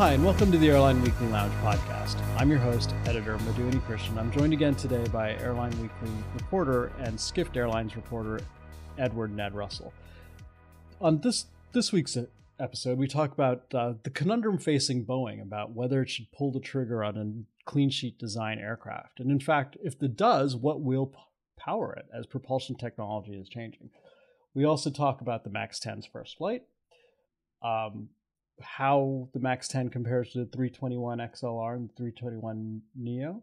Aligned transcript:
Hi, 0.00 0.12
and 0.12 0.24
welcome 0.24 0.50
to 0.50 0.56
the 0.56 0.70
Airline 0.70 1.02
Weekly 1.02 1.26
Lounge 1.26 1.52
podcast. 1.56 2.18
I'm 2.38 2.48
your 2.48 2.58
host, 2.58 2.94
editor 3.04 3.36
Madhu 3.40 3.70
Unnikrishnan. 3.70 4.16
I'm 4.16 4.32
joined 4.32 4.54
again 4.54 4.74
today 4.74 5.04
by 5.12 5.32
Airline 5.34 5.72
Weekly 5.72 6.10
reporter 6.32 6.90
and 7.00 7.20
Skift 7.20 7.54
Airlines 7.54 7.94
reporter 7.96 8.40
Edward 8.96 9.36
Ned 9.36 9.54
Russell. 9.54 9.92
On 11.02 11.20
this 11.20 11.48
this 11.72 11.92
week's 11.92 12.16
episode, 12.58 12.96
we 12.96 13.08
talk 13.08 13.30
about 13.30 13.64
uh, 13.74 13.92
the 14.02 14.08
conundrum 14.08 14.56
facing 14.56 15.04
Boeing 15.04 15.42
about 15.42 15.72
whether 15.72 16.00
it 16.00 16.08
should 16.08 16.32
pull 16.32 16.50
the 16.50 16.60
trigger 16.60 17.04
on 17.04 17.18
a 17.18 17.70
clean 17.70 17.90
sheet 17.90 18.18
design 18.18 18.58
aircraft, 18.58 19.20
and 19.20 19.30
in 19.30 19.38
fact, 19.38 19.76
if 19.84 20.02
it 20.02 20.16
does, 20.16 20.56
what 20.56 20.80
will 20.80 21.08
p- 21.08 21.18
power 21.58 21.92
it 21.92 22.06
as 22.18 22.24
propulsion 22.24 22.74
technology 22.74 23.34
is 23.34 23.50
changing. 23.50 23.90
We 24.54 24.64
also 24.64 24.88
talk 24.88 25.20
about 25.20 25.44
the 25.44 25.50
MAX 25.50 25.78
10's 25.78 26.06
first 26.06 26.38
flight. 26.38 26.62
Um, 27.62 28.08
how 28.60 29.28
the 29.32 29.40
Max 29.40 29.68
10 29.68 29.90
compares 29.90 30.32
to 30.32 30.38
the 30.40 30.46
321 30.46 31.18
XLR 31.18 31.76
and 31.76 31.88
the 31.88 31.94
321 31.94 32.82
Neo. 32.96 33.42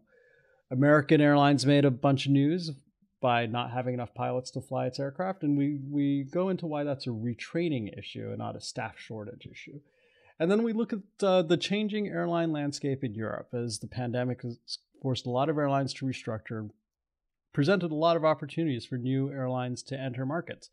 American 0.70 1.20
Airlines 1.20 1.64
made 1.64 1.84
a 1.84 1.90
bunch 1.90 2.26
of 2.26 2.32
news 2.32 2.72
by 3.20 3.46
not 3.46 3.70
having 3.70 3.94
enough 3.94 4.14
pilots 4.14 4.50
to 4.52 4.60
fly 4.60 4.86
its 4.86 5.00
aircraft, 5.00 5.42
and 5.42 5.58
we 5.58 5.80
we 5.90 6.24
go 6.24 6.50
into 6.50 6.66
why 6.66 6.84
that's 6.84 7.06
a 7.06 7.10
retraining 7.10 7.96
issue 7.98 8.28
and 8.28 8.38
not 8.38 8.56
a 8.56 8.60
staff 8.60 8.98
shortage 8.98 9.46
issue. 9.50 9.80
And 10.38 10.50
then 10.50 10.62
we 10.62 10.72
look 10.72 10.92
at 10.92 11.00
uh, 11.20 11.42
the 11.42 11.56
changing 11.56 12.06
airline 12.08 12.52
landscape 12.52 13.02
in 13.02 13.14
Europe 13.14 13.48
as 13.52 13.80
the 13.80 13.88
pandemic 13.88 14.42
has 14.42 14.58
forced 15.02 15.26
a 15.26 15.30
lot 15.30 15.48
of 15.48 15.58
airlines 15.58 15.92
to 15.94 16.06
restructure, 16.06 16.70
presented 17.52 17.90
a 17.90 17.96
lot 17.96 18.16
of 18.16 18.24
opportunities 18.24 18.84
for 18.84 18.98
new 18.98 19.32
airlines 19.32 19.82
to 19.84 19.98
enter 19.98 20.24
markets. 20.24 20.70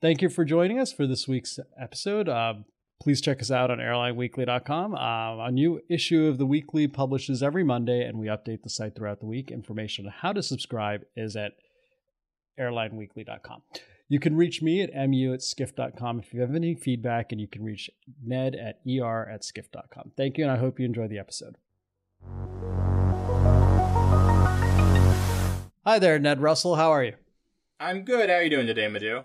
Thank 0.00 0.20
you 0.20 0.28
for 0.28 0.44
joining 0.44 0.80
us 0.80 0.92
for 0.92 1.06
this 1.06 1.28
week's 1.28 1.60
episode. 1.80 2.28
Uh, 2.28 2.54
Please 3.00 3.20
check 3.20 3.40
us 3.40 3.50
out 3.50 3.70
on 3.70 3.78
airlineweekly.com. 3.78 4.94
Uh, 4.94 5.46
a 5.46 5.52
new 5.52 5.80
issue 5.88 6.26
of 6.26 6.36
the 6.36 6.46
weekly 6.46 6.88
publishes 6.88 7.42
every 7.42 7.62
Monday, 7.62 8.04
and 8.04 8.18
we 8.18 8.26
update 8.26 8.62
the 8.62 8.70
site 8.70 8.96
throughout 8.96 9.20
the 9.20 9.26
week. 9.26 9.52
Information 9.52 10.06
on 10.06 10.12
how 10.12 10.32
to 10.32 10.42
subscribe 10.42 11.04
is 11.16 11.36
at 11.36 11.52
airlineweekly.com. 12.58 13.62
You 14.08 14.18
can 14.18 14.36
reach 14.36 14.62
me 14.62 14.82
at 14.82 15.08
mu 15.08 15.32
at 15.32 15.42
skift.com 15.42 16.18
if 16.18 16.34
you 16.34 16.40
have 16.40 16.54
any 16.54 16.74
feedback, 16.74 17.30
and 17.30 17.40
you 17.40 17.46
can 17.46 17.62
reach 17.62 17.88
Ned 18.24 18.56
at 18.56 18.80
er 18.88 19.28
at 19.28 19.44
skift.com. 19.44 20.12
Thank 20.16 20.36
you, 20.36 20.44
and 20.44 20.52
I 20.52 20.56
hope 20.56 20.80
you 20.80 20.86
enjoy 20.86 21.06
the 21.06 21.18
episode. 21.18 21.56
Hi 25.84 25.98
there, 26.00 26.18
Ned 26.18 26.40
Russell. 26.40 26.74
How 26.74 26.90
are 26.90 27.04
you? 27.04 27.14
I'm 27.78 28.02
good. 28.02 28.28
How 28.28 28.36
are 28.36 28.42
you 28.42 28.50
doing 28.50 28.66
today, 28.66 28.88
Madhu? 28.88 29.22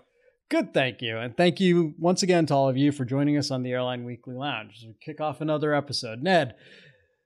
Good, 0.50 0.74
thank 0.74 1.00
you. 1.00 1.18
And 1.18 1.36
thank 1.36 1.58
you 1.58 1.94
once 1.98 2.22
again 2.22 2.46
to 2.46 2.54
all 2.54 2.68
of 2.68 2.76
you 2.76 2.92
for 2.92 3.04
joining 3.04 3.36
us 3.36 3.50
on 3.50 3.62
the 3.62 3.72
Airline 3.72 4.04
Weekly 4.04 4.34
Lounge 4.34 4.74
as 4.78 4.86
we 4.86 4.94
kick 5.00 5.20
off 5.20 5.40
another 5.40 5.74
episode. 5.74 6.22
Ned, 6.22 6.54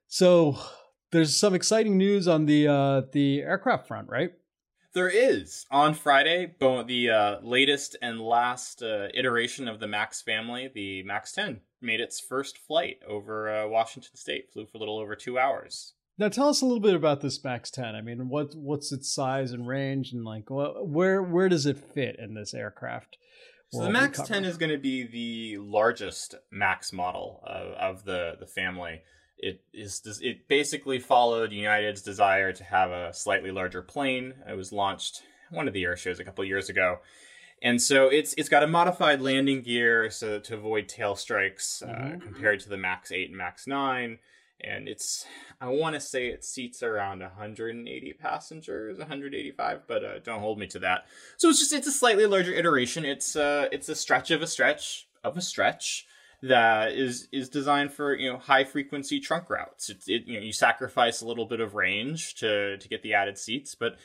so 0.07 0.59
there's 1.11 1.37
some 1.37 1.55
exciting 1.55 1.99
news 1.99 2.29
on 2.29 2.47
the 2.47 2.69
uh, 2.69 3.03
the 3.13 3.41
aircraft 3.41 3.89
front, 3.89 4.09
right? 4.09 4.31
There 4.95 5.09
is. 5.09 5.67
On 5.71 5.95
Friday, 5.95 6.55
the 6.59 7.11
uh, 7.11 7.41
latest 7.43 7.97
and 8.01 8.21
last 8.21 8.83
uh, 8.83 9.09
iteration 9.15 9.69
of 9.69 9.81
the 9.81 9.87
MAX 9.87 10.23
family, 10.23 10.71
the 10.75 11.03
MAX 11.03 11.33
10, 11.33 11.61
made 11.83 12.01
its 12.01 12.19
first 12.19 12.59
flight 12.59 12.99
over 13.07 13.49
uh, 13.49 13.69
Washington 13.69 14.17
State, 14.17 14.51
flew 14.53 14.67
for 14.67 14.79
a 14.79 14.81
little 14.81 14.99
over 14.99 15.15
two 15.15 15.39
hours. 15.39 15.93
Now 16.19 16.29
tell 16.29 16.49
us 16.49 16.61
a 16.61 16.67
little 16.67 16.81
bit 16.81 16.95
about 16.95 17.21
this 17.21 17.43
Max 17.45 17.71
10. 17.71 17.95
I 17.95 18.03
mean, 18.03 18.29
what 18.29 18.55
what's 18.57 18.91
its 18.93 19.13
size 19.13 19.53
and 19.53 19.69
range, 19.69 20.13
and 20.13 20.25
like 20.25 20.47
where 20.49 21.23
where 21.23 21.49
does 21.49 21.65
it 21.65 21.79
fit 21.79 22.17
in 22.19 22.35
this 22.35 22.53
aircraft? 22.55 23.19
So 23.71 23.83
the 23.83 23.91
Max 23.91 24.21
10 24.23 24.47
is 24.47 24.57
going 24.57 24.73
to 24.73 24.79
be 24.79 25.05
the 25.05 25.59
largest 25.59 26.35
Max 26.51 26.93
model 26.93 27.43
of, 27.47 27.73
of 27.75 28.05
the 28.05 28.37
the 28.41 28.47
family. 28.47 29.03
It 29.37 29.63
is 29.73 30.03
it 30.21 30.49
basically 30.49 30.99
followed 30.99 31.53
United's 31.53 32.03
desire 32.03 32.53
to 32.53 32.65
have 32.65 32.91
a 32.91 33.15
slightly 33.15 33.53
larger 33.53 33.83
plane. 33.83 34.35
It 34.49 34.57
was 34.57 34.73
launched 34.73 35.23
one 35.51 35.69
of 35.69 35.75
the 35.75 35.85
air 35.85 35.97
shows 35.97 36.19
a 36.19 36.25
couple 36.25 36.45
years 36.45 36.69
ago. 36.69 36.99
And 37.63 37.81
so 37.81 38.09
it's 38.09 38.35
it's 38.37 38.49
got 38.49 38.63
a 38.63 38.69
modified 38.69 39.21
landing 39.21 39.63
gear 39.63 40.11
so 40.11 40.41
to 40.41 40.55
avoid 40.55 40.89
tail 40.89 41.15
strikes 41.15 41.83
uh, 41.83 41.89
mm-hmm. 41.89 42.21
compared 42.21 42.61
to 42.61 42.69
the 42.69 42.77
Max 42.77 43.13
8 43.13 43.29
and 43.29 43.37
Max 43.37 43.67
9 43.67 44.19
and 44.61 44.89
it's 44.89 45.25
I 45.61 45.69
want 45.69 45.95
to 45.95 46.01
say 46.01 46.29
it 46.29 46.45
seats 46.45 46.83
around 46.83 47.21
180 47.21 48.13
passengers, 48.15 48.99
185, 48.99 49.83
but 49.87 50.05
uh, 50.05 50.19
don't 50.21 50.41
hold 50.41 50.59
me 50.59 50.67
to 50.69 50.79
that. 50.81 51.07
So 51.37 51.49
it's 51.49 51.59
just 51.59 51.73
it's 51.73 51.87
a 51.87 51.93
slightly 51.93 52.27
larger 52.27 52.53
iteration. 52.53 53.05
It's 53.05 53.37
uh 53.37 53.69
it's 53.73 53.89
a 53.89 53.95
stretch 53.95 54.31
of 54.31 54.43
a 54.43 54.47
stretch 54.47 55.09
of 55.25 55.37
a 55.37 55.43
stretch 55.43 56.07
that 56.43 56.93
is 56.93 57.29
is 57.33 57.49
designed 57.49 57.93
for 57.93 58.15
you 58.15 58.33
know 58.33 58.39
high 58.39 58.65
frequency 58.65 59.21
trunk 59.21 59.51
routes. 59.51 59.91
It, 59.91 60.05
it 60.07 60.27
you 60.27 60.39
know 60.39 60.45
you 60.45 60.53
sacrifice 60.53 61.21
a 61.21 61.27
little 61.27 61.47
bit 61.47 61.61
of 61.61 61.75
range 61.75 62.35
to 62.37 62.77
to 62.79 62.89
get 62.89 63.03
the 63.03 63.15
added 63.15 63.39
seats, 63.39 63.75
but 63.75 63.97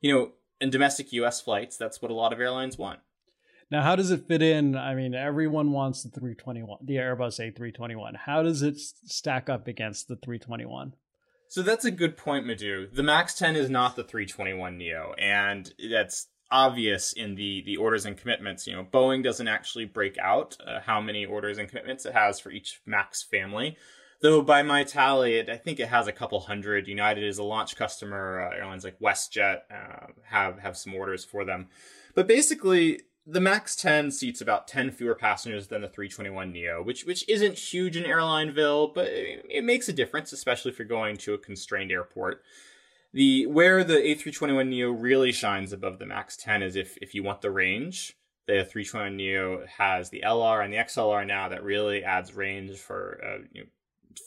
you 0.00 0.12
know 0.12 0.32
in 0.60 0.70
domestic 0.70 1.12
U.S. 1.14 1.40
flights, 1.40 1.76
that's 1.76 2.00
what 2.00 2.10
a 2.10 2.14
lot 2.14 2.32
of 2.32 2.40
airlines 2.40 2.78
want. 2.78 3.00
Now, 3.72 3.80
how 3.80 3.96
does 3.96 4.10
it 4.10 4.28
fit 4.28 4.42
in? 4.42 4.76
I 4.76 4.94
mean, 4.94 5.14
everyone 5.14 5.72
wants 5.72 6.02
the 6.02 6.10
321, 6.10 6.80
the 6.82 6.96
Airbus 6.96 7.40
A321. 7.40 8.16
How 8.26 8.42
does 8.42 8.60
it 8.60 8.78
stack 8.78 9.48
up 9.48 9.66
against 9.66 10.08
the 10.08 10.16
321? 10.16 10.92
So 11.48 11.62
that's 11.62 11.86
a 11.86 11.90
good 11.90 12.18
point, 12.18 12.44
Madhu. 12.44 12.88
The 12.92 13.02
Max 13.02 13.32
10 13.32 13.56
is 13.56 13.70
not 13.70 13.96
the 13.96 14.04
321 14.04 14.76
Neo, 14.76 15.14
and 15.18 15.72
that's 15.90 16.28
obvious 16.50 17.14
in 17.14 17.34
the 17.34 17.62
the 17.64 17.78
orders 17.78 18.04
and 18.04 18.18
commitments. 18.18 18.66
You 18.66 18.76
know, 18.76 18.84
Boeing 18.84 19.24
doesn't 19.24 19.48
actually 19.48 19.86
break 19.86 20.18
out 20.18 20.54
uh, 20.66 20.80
how 20.80 21.00
many 21.00 21.24
orders 21.24 21.56
and 21.56 21.66
commitments 21.66 22.04
it 22.04 22.12
has 22.12 22.38
for 22.38 22.50
each 22.50 22.82
Max 22.84 23.22
family. 23.22 23.78
Though 24.20 24.42
by 24.42 24.62
my 24.62 24.84
tally, 24.84 25.36
it, 25.36 25.48
I 25.48 25.56
think 25.56 25.80
it 25.80 25.88
has 25.88 26.06
a 26.06 26.12
couple 26.12 26.40
hundred. 26.40 26.88
United 26.88 27.24
is 27.24 27.38
a 27.38 27.42
launch 27.42 27.74
customer. 27.74 28.42
Uh, 28.42 28.54
airlines 28.54 28.84
like 28.84 29.00
WestJet 29.00 29.60
uh, 29.70 30.06
have 30.24 30.58
have 30.58 30.76
some 30.76 30.94
orders 30.94 31.24
for 31.24 31.46
them. 31.46 31.68
But 32.14 32.28
basically, 32.28 33.00
the 33.26 33.40
Max 33.40 33.76
10 33.76 34.10
seats 34.10 34.40
about 34.40 34.66
10 34.66 34.90
fewer 34.90 35.14
passengers 35.14 35.68
than 35.68 35.82
the 35.82 35.88
321 35.88 36.52
Neo, 36.52 36.82
which 36.82 37.04
which 37.04 37.28
isn't 37.28 37.58
huge 37.58 37.96
in 37.96 38.04
airlineville, 38.04 38.92
but 38.94 39.06
it, 39.06 39.46
it 39.48 39.64
makes 39.64 39.88
a 39.88 39.92
difference, 39.92 40.32
especially 40.32 40.72
if 40.72 40.78
you're 40.78 40.88
going 40.88 41.16
to 41.18 41.34
a 41.34 41.38
constrained 41.38 41.92
airport. 41.92 42.42
The 43.12 43.46
where 43.46 43.84
the 43.84 43.94
A321 43.94 44.68
Neo 44.68 44.90
really 44.90 45.32
shines 45.32 45.72
above 45.72 45.98
the 45.98 46.06
Max 46.06 46.36
10 46.36 46.62
is 46.62 46.76
if 46.76 46.96
if 47.00 47.14
you 47.14 47.22
want 47.22 47.42
the 47.42 47.50
range. 47.50 48.16
The 48.46 48.64
321 48.64 49.16
Neo 49.16 49.66
has 49.78 50.10
the 50.10 50.24
LR 50.26 50.64
and 50.64 50.72
the 50.72 50.78
XLR 50.78 51.24
now 51.24 51.48
that 51.48 51.62
really 51.62 52.02
adds 52.02 52.34
range 52.34 52.76
for 52.76 53.12
a 53.22 53.38
you 53.52 53.62
know, 53.62 53.68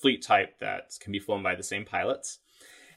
fleet 0.01 0.21
type 0.21 0.59
that 0.59 0.97
can 1.01 1.11
be 1.11 1.19
flown 1.19 1.43
by 1.43 1.53
the 1.53 1.63
same 1.63 1.83
pilots. 1.83 2.39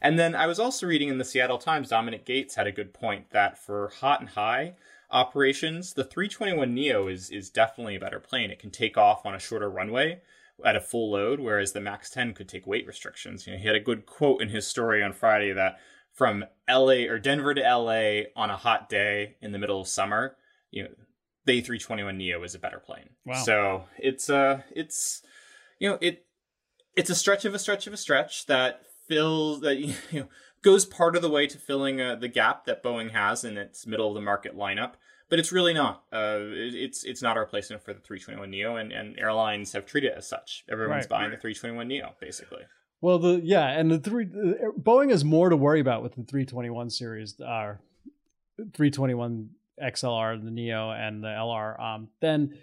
And 0.01 0.17
then 0.17 0.37
I 0.37 0.47
was 0.47 0.61
also 0.61 0.87
reading 0.87 1.09
in 1.09 1.19
the 1.19 1.25
Seattle 1.25 1.59
Times, 1.59 1.89
Dominic 1.89 2.25
Gates 2.25 2.55
had 2.55 2.69
a 2.69 2.73
good 2.73 2.95
point 2.95 3.31
that 3.31 3.59
for 3.59 3.89
hot 3.89 4.21
and 4.21 4.29
high, 4.29 4.77
operations, 5.11 5.95
the 5.95 6.05
321 6.05 6.75
Neo 6.75 7.09
is 7.09 7.31
is 7.31 7.51
definitely 7.51 7.97
a 7.97 8.01
better 8.01 8.21
plane. 8.21 8.51
It 8.51 8.59
can 8.59 8.71
take 8.71 8.97
off 8.97 9.25
on 9.25 9.35
a 9.35 9.39
shorter 9.39 9.71
runway 9.71 10.21
at 10.65 10.77
a 10.77 10.81
full 10.81 11.13
load, 11.13 11.41
whereas 11.41 11.73
the 11.73 11.81
Max 11.81 12.11
10 12.11 12.35
could 12.35 12.49
take 12.49 12.67
weight 12.67 12.87
restrictions. 12.87 13.47
You 13.47 13.53
know, 13.53 13.59
he 13.59 13.67
had 13.67 13.77
a 13.77 13.81
good 13.81 14.07
quote 14.07 14.43
in 14.43 14.49
his 14.49 14.67
story 14.67 15.03
on 15.03 15.13
Friday 15.13 15.53
that 15.53 15.79
from 16.13 16.45
LA 16.69 17.07
or 17.09 17.19
Denver 17.19 17.55
to 17.55 17.61
LA 17.61 18.23
on 18.35 18.51
a 18.51 18.57
hot 18.57 18.89
day 18.89 19.37
in 19.41 19.53
the 19.53 19.59
middle 19.59 19.81
of 19.81 19.89
summer, 19.89 20.37
you 20.71 20.83
know, 20.83 20.91
the 21.45 21.63
A321 21.63 22.17
Neo 22.17 22.43
is 22.43 22.55
a 22.55 22.59
better 22.59 22.81
plane. 22.81 23.11
Wow. 23.25 23.43
So 23.43 23.85
it's 23.99 24.29
uh 24.29 24.63
it's 24.75 25.23
you 25.79 25.89
know, 25.89 25.99
it 26.01 26.27
it's 26.97 27.11
a 27.11 27.15
stretch 27.15 27.45
of 27.45 27.55
a 27.55 27.59
stretch 27.59 27.87
of 27.87 27.93
a 27.93 27.97
stretch 27.97 28.47
that 28.47 28.83
fills 29.07 29.61
that 29.61 29.79
you 29.79 29.95
know 30.13 30.29
goes 30.63 30.85
part 30.85 31.17
of 31.17 31.23
the 31.23 31.31
way 31.31 31.47
to 31.47 31.59
filling 31.59 32.01
uh, 32.01 32.17
the 32.17 32.29
gap 32.29 32.65
that 32.67 32.83
Boeing 32.83 33.13
has 33.13 33.45
in 33.45 33.57
its 33.57 33.87
middle 33.87 34.09
of 34.09 34.15
the 34.15 34.21
market 34.21 34.57
lineup. 34.57 34.93
But 35.31 35.39
it's 35.39 35.53
really 35.53 35.75
not. 35.75 36.05
Uh, 36.13 36.39
it, 36.41 36.75
it's 36.75 37.05
it's 37.05 37.21
not 37.21 37.37
a 37.37 37.41
replacement 37.41 37.83
for 37.83 37.93
the 37.93 38.01
321 38.01 38.51
Neo, 38.51 38.77
and, 38.77 38.93
and 38.93 39.19
airlines 39.19 39.73
have 39.73 39.85
treated 39.85 40.13
it 40.13 40.19
as 40.19 40.27
such. 40.27 40.65
Everyone's 40.71 41.03
right, 41.03 41.09
buying 41.09 41.31
right. 41.31 41.37
the 41.37 41.41
321 41.41 41.87
Neo, 41.87 42.15
basically. 42.19 42.63
Well, 43.01 43.19
the 43.19 43.41
yeah, 43.45 43.69
and 43.69 43.91
the 43.91 43.99
three 43.99 44.25
uh, 44.25 44.73
Boeing 44.81 45.11
has 45.11 45.25
more 45.25 45.51
to 45.51 45.57
worry 45.57 45.81
about 45.81 46.03
with 46.03 46.13
the 46.13 46.23
321 46.23 46.91
series, 46.91 47.39
uh, 47.41 47.75
321 48.57 49.51
XLR, 49.83 50.43
the 50.43 50.51
Neo, 50.51 50.91
and 50.91 51.23
the 51.23 51.29
LR 51.29 51.81
um, 51.81 52.09
than 52.21 52.59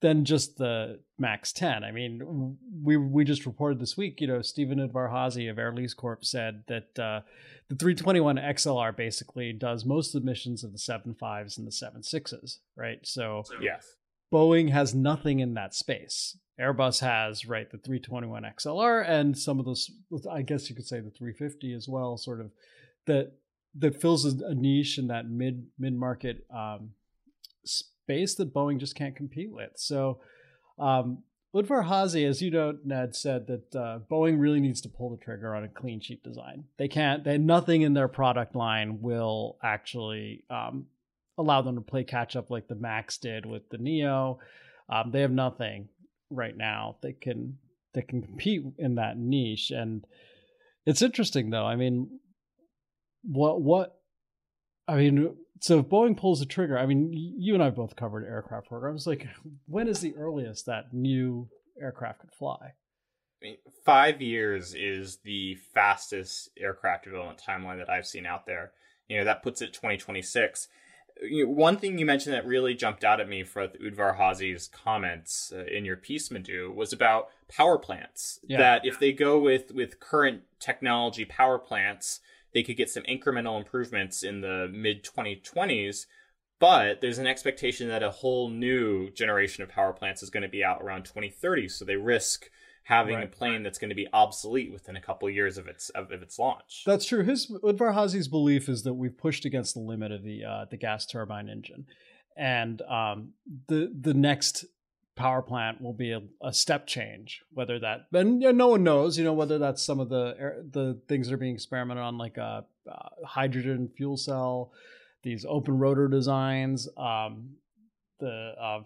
than 0.00 0.24
just 0.24 0.58
the 0.58 1.00
Max 1.18 1.52
10. 1.52 1.82
I 1.82 1.90
mean, 1.90 2.56
we 2.82 2.96
we 2.96 3.24
just 3.24 3.46
reported 3.46 3.80
this 3.80 3.96
week, 3.96 4.20
you 4.20 4.26
know, 4.26 4.42
Stephen 4.42 4.78
Udvar-Hazy 4.78 5.48
of 5.48 5.58
Air 5.58 5.72
Lease 5.72 5.94
Corp 5.94 6.24
said 6.24 6.64
that 6.68 6.98
uh, 6.98 7.20
the 7.68 7.76
321 7.76 8.36
XLR 8.36 8.94
basically 8.94 9.52
does 9.52 9.84
most 9.84 10.14
of 10.14 10.22
the 10.22 10.26
missions 10.26 10.62
of 10.62 10.72
the 10.72 10.78
75s 10.78 11.56
and 11.56 11.66
the 11.66 11.70
76s, 11.70 12.58
right? 12.76 12.98
So 13.04 13.44
yes. 13.60 13.94
Boeing 14.32 14.70
has 14.70 14.94
nothing 14.94 15.40
in 15.40 15.54
that 15.54 15.74
space. 15.74 16.36
Airbus 16.60 17.00
has, 17.00 17.46
right, 17.46 17.70
the 17.70 17.78
321 17.78 18.42
XLR 18.42 19.08
and 19.08 19.36
some 19.36 19.58
of 19.58 19.64
those 19.64 19.90
I 20.30 20.42
guess 20.42 20.68
you 20.68 20.76
could 20.76 20.86
say 20.86 21.00
the 21.00 21.10
350 21.10 21.72
as 21.72 21.88
well, 21.88 22.16
sort 22.18 22.40
of 22.40 22.50
that 23.06 23.32
that 23.78 24.00
fills 24.00 24.24
a, 24.24 24.54
niche 24.54 24.98
in 24.98 25.08
that 25.08 25.28
mid 25.28 25.66
mid 25.78 25.94
market 25.94 26.46
um, 26.54 26.90
space 28.06 28.36
that 28.36 28.54
Boeing 28.54 28.78
just 28.78 28.94
can't 28.94 29.16
compete 29.16 29.50
with. 29.50 29.72
So 29.74 30.20
um, 30.78 31.24
Udvar 31.54 31.88
Hazy, 31.88 32.24
as 32.24 32.40
you 32.40 32.52
know, 32.52 32.78
Ned 32.84 33.16
said 33.16 33.48
that 33.48 33.74
uh, 33.74 33.98
Boeing 34.08 34.38
really 34.38 34.60
needs 34.60 34.80
to 34.82 34.88
pull 34.88 35.10
the 35.10 35.16
trigger 35.16 35.56
on 35.56 35.64
a 35.64 35.68
clean 35.68 36.00
sheet 36.00 36.22
design. 36.22 36.64
They 36.78 36.86
can't. 36.86 37.24
They 37.24 37.36
nothing 37.36 37.82
in 37.82 37.94
their 37.94 38.08
product 38.08 38.54
line 38.54 39.00
will 39.00 39.58
actually 39.62 40.44
um, 40.50 40.86
allow 41.36 41.62
them 41.62 41.74
to 41.74 41.80
play 41.80 42.04
catch 42.04 42.36
up 42.36 42.48
like 42.50 42.68
the 42.68 42.76
Max 42.76 43.18
did 43.18 43.44
with 43.44 43.68
the 43.70 43.78
Neo. 43.78 44.38
Um, 44.88 45.10
they 45.10 45.22
have 45.22 45.32
nothing 45.32 45.88
right 46.30 46.56
now 46.56 46.98
that 47.02 47.20
can 47.20 47.58
that 47.94 48.06
can 48.06 48.22
compete 48.22 48.62
in 48.78 48.96
that 48.96 49.18
niche, 49.18 49.72
and 49.72 50.04
it's 50.84 51.02
interesting 51.02 51.50
though. 51.50 51.66
I 51.66 51.74
mean, 51.74 52.20
what 53.22 53.60
what 53.60 53.95
I 54.88 54.96
mean, 54.96 55.36
so 55.60 55.80
if 55.80 55.86
Boeing 55.86 56.16
pulls 56.16 56.40
the 56.40 56.46
trigger, 56.46 56.78
I 56.78 56.86
mean, 56.86 57.10
you 57.12 57.54
and 57.54 57.62
I 57.62 57.70
both 57.70 57.96
covered 57.96 58.24
aircraft 58.24 58.68
programs. 58.68 59.06
Like, 59.06 59.26
when 59.66 59.88
is 59.88 60.00
the 60.00 60.14
earliest 60.16 60.66
that 60.66 60.92
new 60.92 61.48
aircraft 61.80 62.20
could 62.20 62.32
fly? 62.32 62.74
I 63.42 63.44
mean, 63.44 63.56
five 63.84 64.22
years 64.22 64.74
is 64.74 65.18
the 65.24 65.56
fastest 65.74 66.50
aircraft 66.58 67.04
development 67.04 67.42
timeline 67.46 67.78
that 67.78 67.90
I've 67.90 68.06
seen 68.06 68.26
out 68.26 68.46
there. 68.46 68.72
You 69.08 69.18
know, 69.18 69.24
that 69.24 69.42
puts 69.42 69.60
it 69.60 69.72
2026. 69.72 70.68
You 71.22 71.44
know, 71.44 71.50
one 71.50 71.76
thing 71.76 71.98
you 71.98 72.06
mentioned 72.06 72.34
that 72.34 72.46
really 72.46 72.74
jumped 72.74 73.04
out 73.04 73.20
at 73.20 73.28
me 73.28 73.42
for 73.42 73.68
Udvar 73.68 74.16
Hazy's 74.16 74.68
comments 74.68 75.52
uh, 75.54 75.64
in 75.64 75.84
your 75.84 75.96
piece, 75.96 76.30
Madhu, 76.30 76.72
was 76.72 76.92
about 76.92 77.28
power 77.48 77.78
plants. 77.78 78.40
Yeah. 78.46 78.58
That 78.58 78.86
if 78.86 78.98
they 78.98 79.12
go 79.12 79.38
with 79.38 79.72
with 79.72 80.00
current 80.00 80.42
technology 80.58 81.24
power 81.24 81.58
plants, 81.58 82.20
they 82.56 82.62
could 82.62 82.78
get 82.78 82.88
some 82.88 83.02
incremental 83.02 83.58
improvements 83.58 84.22
in 84.22 84.40
the 84.40 84.68
mid 84.72 85.04
2020s 85.04 86.06
but 86.58 87.02
there's 87.02 87.18
an 87.18 87.26
expectation 87.26 87.88
that 87.88 88.02
a 88.02 88.10
whole 88.10 88.48
new 88.48 89.10
generation 89.10 89.62
of 89.62 89.68
power 89.68 89.92
plants 89.92 90.22
is 90.22 90.30
going 90.30 90.42
to 90.42 90.48
be 90.48 90.64
out 90.64 90.80
around 90.82 91.04
2030 91.04 91.68
so 91.68 91.84
they 91.84 91.96
risk 91.96 92.46
having 92.86 93.16
right. 93.16 93.24
a 93.24 93.26
plane 93.26 93.64
that's 93.64 93.78
going 93.78 93.88
to 93.88 93.96
be 93.96 94.06
obsolete 94.12 94.72
within 94.72 94.94
a 94.94 95.00
couple 95.00 95.26
of 95.26 95.34
years 95.34 95.58
of 95.58 95.66
its 95.66 95.90
of, 95.90 96.12
of 96.12 96.22
its 96.22 96.38
launch. 96.38 96.84
That's 96.86 97.04
true. 97.04 97.24
His 97.24 97.50
Udvar 97.50 97.92
Hazy's 97.92 98.28
belief 98.28 98.68
is 98.68 98.84
that 98.84 98.94
we've 98.94 99.16
pushed 99.16 99.44
against 99.44 99.74
the 99.74 99.80
limit 99.80 100.12
of 100.12 100.22
the 100.22 100.44
uh, 100.44 100.64
the 100.70 100.76
gas 100.76 101.04
turbine 101.04 101.48
engine. 101.48 101.86
And 102.36 102.80
um, 102.82 103.32
the 103.66 103.92
the 103.92 104.14
next 104.14 104.66
power 105.16 105.42
plant 105.42 105.80
will 105.80 105.94
be 105.94 106.12
a, 106.12 106.20
a, 106.42 106.52
step 106.52 106.86
change. 106.86 107.42
Whether 107.52 107.78
that, 107.80 108.06
and 108.12 108.40
you 108.42 108.52
know, 108.52 108.56
no 108.56 108.68
one 108.68 108.84
knows, 108.84 109.18
you 109.18 109.24
know, 109.24 109.32
whether 109.32 109.58
that's 109.58 109.82
some 109.82 109.98
of 109.98 110.08
the 110.08 110.34
air, 110.38 110.62
the 110.70 111.00
things 111.08 111.26
that 111.26 111.34
are 111.34 111.38
being 111.38 111.54
experimented 111.54 112.04
on, 112.04 112.18
like 112.18 112.36
a, 112.36 112.64
a 112.86 113.26
hydrogen 113.26 113.90
fuel 113.96 114.16
cell, 114.16 114.72
these 115.22 115.44
open 115.48 115.78
rotor 115.78 116.06
designs, 116.06 116.88
um, 116.96 117.50
the 118.20 118.52
uh, 118.60 118.82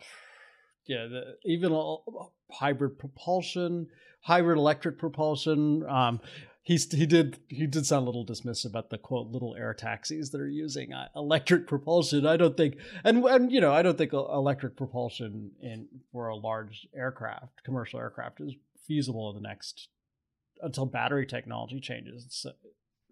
yeah, 0.86 1.06
the, 1.06 1.36
even 1.44 1.72
hybrid 2.50 2.98
propulsion, 2.98 3.88
hybrid 4.20 4.56
electric 4.56 4.98
propulsion. 4.98 5.84
Um, 5.88 6.20
he's 6.62 6.90
he 6.92 7.06
did 7.06 7.38
he 7.48 7.66
did 7.66 7.86
sound 7.86 8.02
a 8.02 8.06
little 8.06 8.26
dismissive 8.26 8.66
about 8.66 8.90
the 8.90 8.98
quote 8.98 9.28
little 9.28 9.56
air 9.56 9.74
taxis 9.74 10.30
that 10.30 10.40
are 10.40 10.48
using 10.48 10.92
uh, 10.92 11.08
electric 11.16 11.66
propulsion. 11.66 12.26
I 12.26 12.36
don't 12.36 12.56
think 12.56 12.76
and 13.04 13.24
and 13.24 13.50
you 13.50 13.60
know 13.60 13.72
I 13.72 13.82
don't 13.82 13.98
think 13.98 14.12
electric 14.12 14.76
propulsion 14.76 15.52
in 15.62 15.88
for 16.12 16.28
a 16.28 16.36
large 16.36 16.86
aircraft, 16.94 17.64
commercial 17.64 17.98
aircraft, 17.98 18.40
is 18.40 18.54
feasible 18.86 19.30
in 19.30 19.42
the 19.42 19.48
next 19.48 19.88
until 20.62 20.86
battery 20.86 21.26
technology 21.26 21.80
changes. 21.80 22.26
So, 22.30 22.50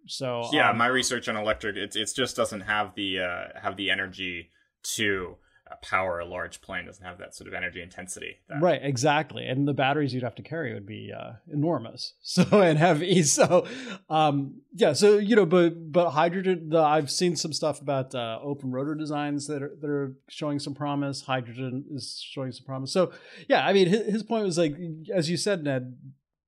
so 0.06 0.48
yeah, 0.52 0.70
um, 0.70 0.78
my 0.78 0.86
research 0.86 1.28
on 1.28 1.36
electric 1.36 1.76
it 1.76 1.96
it 1.96 2.10
just 2.14 2.36
doesn't 2.36 2.62
have 2.62 2.94
the 2.94 3.20
uh, 3.20 3.60
have 3.60 3.76
the 3.76 3.90
energy 3.90 4.50
to 4.96 5.36
power 5.76 6.18
a 6.18 6.24
large 6.24 6.60
plane 6.60 6.86
doesn't 6.86 7.04
have 7.04 7.18
that 7.18 7.34
sort 7.34 7.48
of 7.48 7.54
energy 7.54 7.80
intensity 7.80 8.36
that... 8.48 8.60
right 8.60 8.80
exactly. 8.82 9.46
And 9.46 9.66
the 9.66 9.74
batteries 9.74 10.14
you'd 10.14 10.22
have 10.22 10.34
to 10.36 10.42
carry 10.42 10.74
would 10.74 10.86
be 10.86 11.12
uh, 11.16 11.32
enormous. 11.52 12.14
So 12.22 12.60
and 12.60 12.78
heavy. 12.78 13.22
So 13.28 13.66
um, 14.10 14.60
yeah 14.74 14.92
so 14.92 15.18
you 15.18 15.36
know 15.36 15.46
but 15.46 15.92
but 15.92 16.10
hydrogen 16.10 16.68
the, 16.70 16.78
i've 16.78 17.10
seen 17.10 17.36
some 17.36 17.52
stuff 17.52 17.80
about 17.80 18.14
uh, 18.14 18.38
open 18.42 18.70
rotor 18.70 18.94
designs 18.94 19.46
that 19.46 19.62
are 19.62 19.76
that 19.80 19.90
are 19.90 20.16
showing 20.28 20.58
some 20.58 20.74
promise. 20.74 21.22
Hydrogen 21.22 21.84
is 21.90 22.20
showing 22.20 22.52
some 22.52 22.64
promise. 22.64 22.92
So 22.92 23.12
yeah 23.48 23.66
i 23.66 23.72
mean 23.72 23.88
his, 23.88 24.06
his 24.06 24.22
point 24.22 24.44
was 24.44 24.58
like 24.58 24.76
as 25.12 25.30
you 25.30 25.36
said 25.36 25.64
ned 25.64 25.96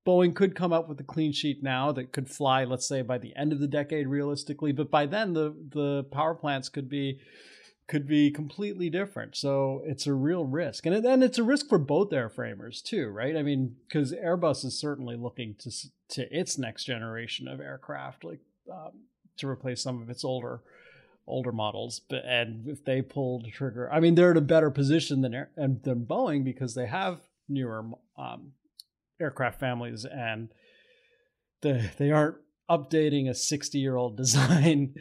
Boeing 0.07 0.35
could 0.35 0.55
come 0.55 0.73
up 0.73 0.89
with 0.89 0.99
a 1.01 1.05
clean 1.05 1.33
sheet 1.33 1.63
now 1.63 1.93
that 1.93 2.13
could 2.13 2.29
fly, 2.29 2.65
let's 2.65 2.89
say, 2.89 3.03
by 3.03 3.19
the 3.19 3.37
end 3.37 3.53
of 3.53 3.61
the 3.61 3.69
decade, 3.69 4.09
realistically. 4.09 4.73
But 4.73 4.91
by 4.91 5.07
then, 5.07 5.35
the 5.35 5.55
the 5.73 6.05
power 6.05 6.35
plants 6.35 6.69
could 6.69 6.89
be 6.89 7.21
could 7.91 8.07
be 8.07 8.31
completely 8.31 8.89
different. 8.89 9.37
So 9.37 9.83
it's 9.85 10.07
a 10.07 10.15
real 10.15 10.45
risk, 10.45 10.87
and 10.87 11.05
then 11.05 11.25
it's 11.25 11.39
a 11.39 11.43
risk 11.43 11.69
for 11.69 11.77
both 11.77 12.11
airframers 12.11 12.81
too, 12.83 13.09
right? 13.09 13.37
I 13.37 13.43
mean, 13.43 13.75
because 13.87 14.13
Airbus 14.13 14.65
is 14.65 14.79
certainly 14.79 15.17
looking 15.17 15.57
to 15.59 15.71
to 16.11 16.29
its 16.31 16.57
next 16.57 16.85
generation 16.85 17.49
of 17.49 17.61
aircraft, 17.61 18.23
like 18.23 18.39
um, 18.73 18.93
to 19.39 19.49
replace 19.49 19.83
some 19.83 20.01
of 20.01 20.09
its 20.09 20.25
older 20.25 20.61
older 21.27 21.51
models. 21.51 22.01
But 22.09 22.25
and 22.25 22.69
if 22.69 22.85
they 22.85 23.03
pull 23.03 23.43
the 23.43 23.51
trigger, 23.51 23.93
I 23.93 23.99
mean, 23.99 24.15
they're 24.15 24.31
in 24.31 24.37
a 24.37 24.43
better 24.43 24.71
position 24.71 25.23
than 25.23 25.49
and 25.57 25.83
than 25.83 26.07
Boeing 26.07 26.45
because 26.45 26.77
they 26.77 26.87
have 26.87 27.21
newer 27.49 27.85
um, 28.17 28.53
aircraft 29.21 29.59
families 29.59 30.05
and 30.05 30.49
the, 31.63 31.91
they 31.99 32.13
aren't 32.13 32.37
updating 32.71 33.29
a 33.29 33.35
60 33.35 33.79
year 33.79 33.97
old 33.97 34.17
design 34.17 34.95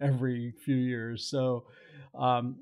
every 0.00 0.52
few 0.64 0.76
years. 0.76 1.26
So, 1.26 1.64
um, 2.14 2.56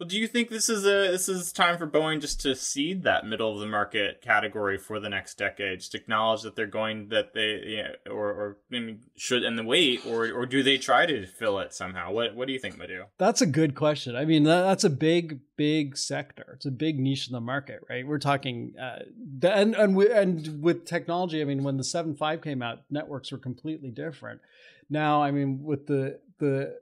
well, 0.00 0.08
do 0.08 0.18
you 0.18 0.26
think 0.26 0.48
this 0.48 0.70
is 0.70 0.86
a 0.86 1.12
this 1.12 1.28
is 1.28 1.52
time 1.52 1.76
for 1.76 1.86
Boeing 1.86 2.22
just 2.22 2.40
to 2.40 2.56
seed 2.56 3.02
that 3.02 3.26
middle 3.26 3.52
of 3.52 3.60
the 3.60 3.66
market 3.66 4.22
category 4.22 4.78
for 4.78 4.98
the 4.98 5.10
next 5.10 5.36
decade, 5.36 5.80
just 5.80 5.94
acknowledge 5.94 6.40
that 6.40 6.56
they're 6.56 6.66
going 6.66 7.10
that 7.10 7.34
they 7.34 7.62
yeah, 7.66 8.10
or 8.10 8.28
or 8.30 8.56
I 8.72 8.80
mean, 8.80 9.00
should 9.18 9.44
and 9.44 9.58
the 9.58 9.62
wait, 9.62 10.06
or 10.06 10.32
or 10.32 10.46
do 10.46 10.62
they 10.62 10.78
try 10.78 11.04
to 11.04 11.26
fill 11.26 11.58
it 11.58 11.74
somehow? 11.74 12.12
What 12.12 12.34
what 12.34 12.46
do 12.46 12.54
you 12.54 12.58
think, 12.58 12.78
Madhu? 12.78 13.04
That's 13.18 13.42
a 13.42 13.46
good 13.46 13.74
question. 13.74 14.16
I 14.16 14.24
mean, 14.24 14.44
that, 14.44 14.62
that's 14.62 14.84
a 14.84 14.90
big 14.90 15.40
big 15.56 15.98
sector. 15.98 16.52
It's 16.54 16.64
a 16.64 16.70
big 16.70 16.98
niche 16.98 17.26
in 17.28 17.34
the 17.34 17.40
market, 17.42 17.82
right? 17.90 18.06
We're 18.06 18.18
talking 18.18 18.72
uh, 18.80 19.00
and 19.42 19.74
and 19.74 19.94
we, 19.94 20.10
and 20.10 20.62
with 20.62 20.86
technology. 20.86 21.42
I 21.42 21.44
mean, 21.44 21.62
when 21.62 21.76
the 21.76 21.84
seven 21.84 22.16
five 22.16 22.40
came 22.40 22.62
out, 22.62 22.84
networks 22.88 23.32
were 23.32 23.38
completely 23.38 23.90
different. 23.90 24.40
Now, 24.88 25.22
I 25.22 25.30
mean, 25.30 25.62
with 25.62 25.86
the 25.86 26.20
the 26.40 26.78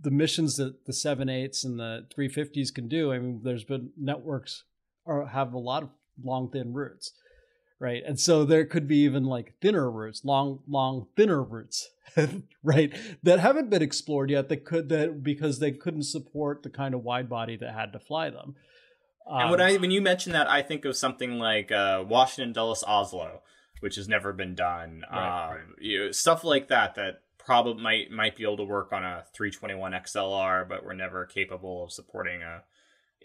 the 0.00 0.10
missions 0.10 0.56
that 0.56 0.84
the 0.84 0.92
seven 0.92 1.28
eights 1.28 1.64
and 1.64 1.78
the 1.78 2.06
three 2.12 2.28
fifties 2.28 2.70
can 2.70 2.88
do. 2.88 3.12
I 3.12 3.18
mean, 3.18 3.40
there's 3.44 3.64
been 3.64 3.90
networks 3.96 4.64
are 5.06 5.26
have 5.26 5.52
a 5.52 5.58
lot 5.58 5.84
of 5.84 5.90
long 6.22 6.50
thin 6.50 6.72
routes, 6.72 7.12
right? 7.78 8.02
And 8.06 8.18
so 8.18 8.44
there 8.44 8.64
could 8.64 8.88
be 8.88 8.98
even 8.98 9.24
like 9.24 9.54
thinner 9.60 9.90
routes, 9.90 10.24
long 10.24 10.60
long 10.68 11.06
thinner 11.16 11.42
routes, 11.42 11.90
right? 12.62 12.92
That 13.22 13.40
haven't 13.40 13.70
been 13.70 13.82
explored 13.82 14.30
yet. 14.30 14.48
That 14.48 14.64
could 14.64 14.88
that 14.88 15.22
because 15.22 15.58
they 15.58 15.72
couldn't 15.72 16.04
support 16.04 16.62
the 16.62 16.70
kind 16.70 16.94
of 16.94 17.04
wide 17.04 17.28
body 17.28 17.56
that 17.56 17.74
had 17.74 17.92
to 17.92 17.98
fly 17.98 18.30
them. 18.30 18.56
Um, 19.26 19.40
and 19.40 19.50
when 19.50 19.60
I 19.60 19.76
when 19.76 19.90
you 19.90 20.02
mention 20.02 20.32
that, 20.32 20.50
I 20.50 20.62
think 20.62 20.84
of 20.84 20.96
something 20.96 21.38
like 21.38 21.70
uh, 21.70 22.04
Washington 22.06 22.52
Dulles 22.52 22.82
Oslo, 22.86 23.42
which 23.80 23.96
has 23.96 24.08
never 24.08 24.32
been 24.32 24.54
done. 24.54 25.04
Right, 25.10 25.44
um, 25.44 25.50
right. 25.50 25.64
You 25.80 26.12
stuff 26.12 26.44
like 26.44 26.68
that 26.68 26.96
that 26.96 27.22
probably 27.44 27.82
might 27.82 28.10
might 28.10 28.36
be 28.36 28.44
able 28.44 28.56
to 28.58 28.64
work 28.64 28.92
on 28.92 29.04
a 29.04 29.24
321 29.34 29.92
XLR, 29.92 30.68
but 30.68 30.84
we're 30.84 30.94
never 30.94 31.24
capable 31.24 31.84
of 31.84 31.92
supporting 31.92 32.42
a 32.42 32.62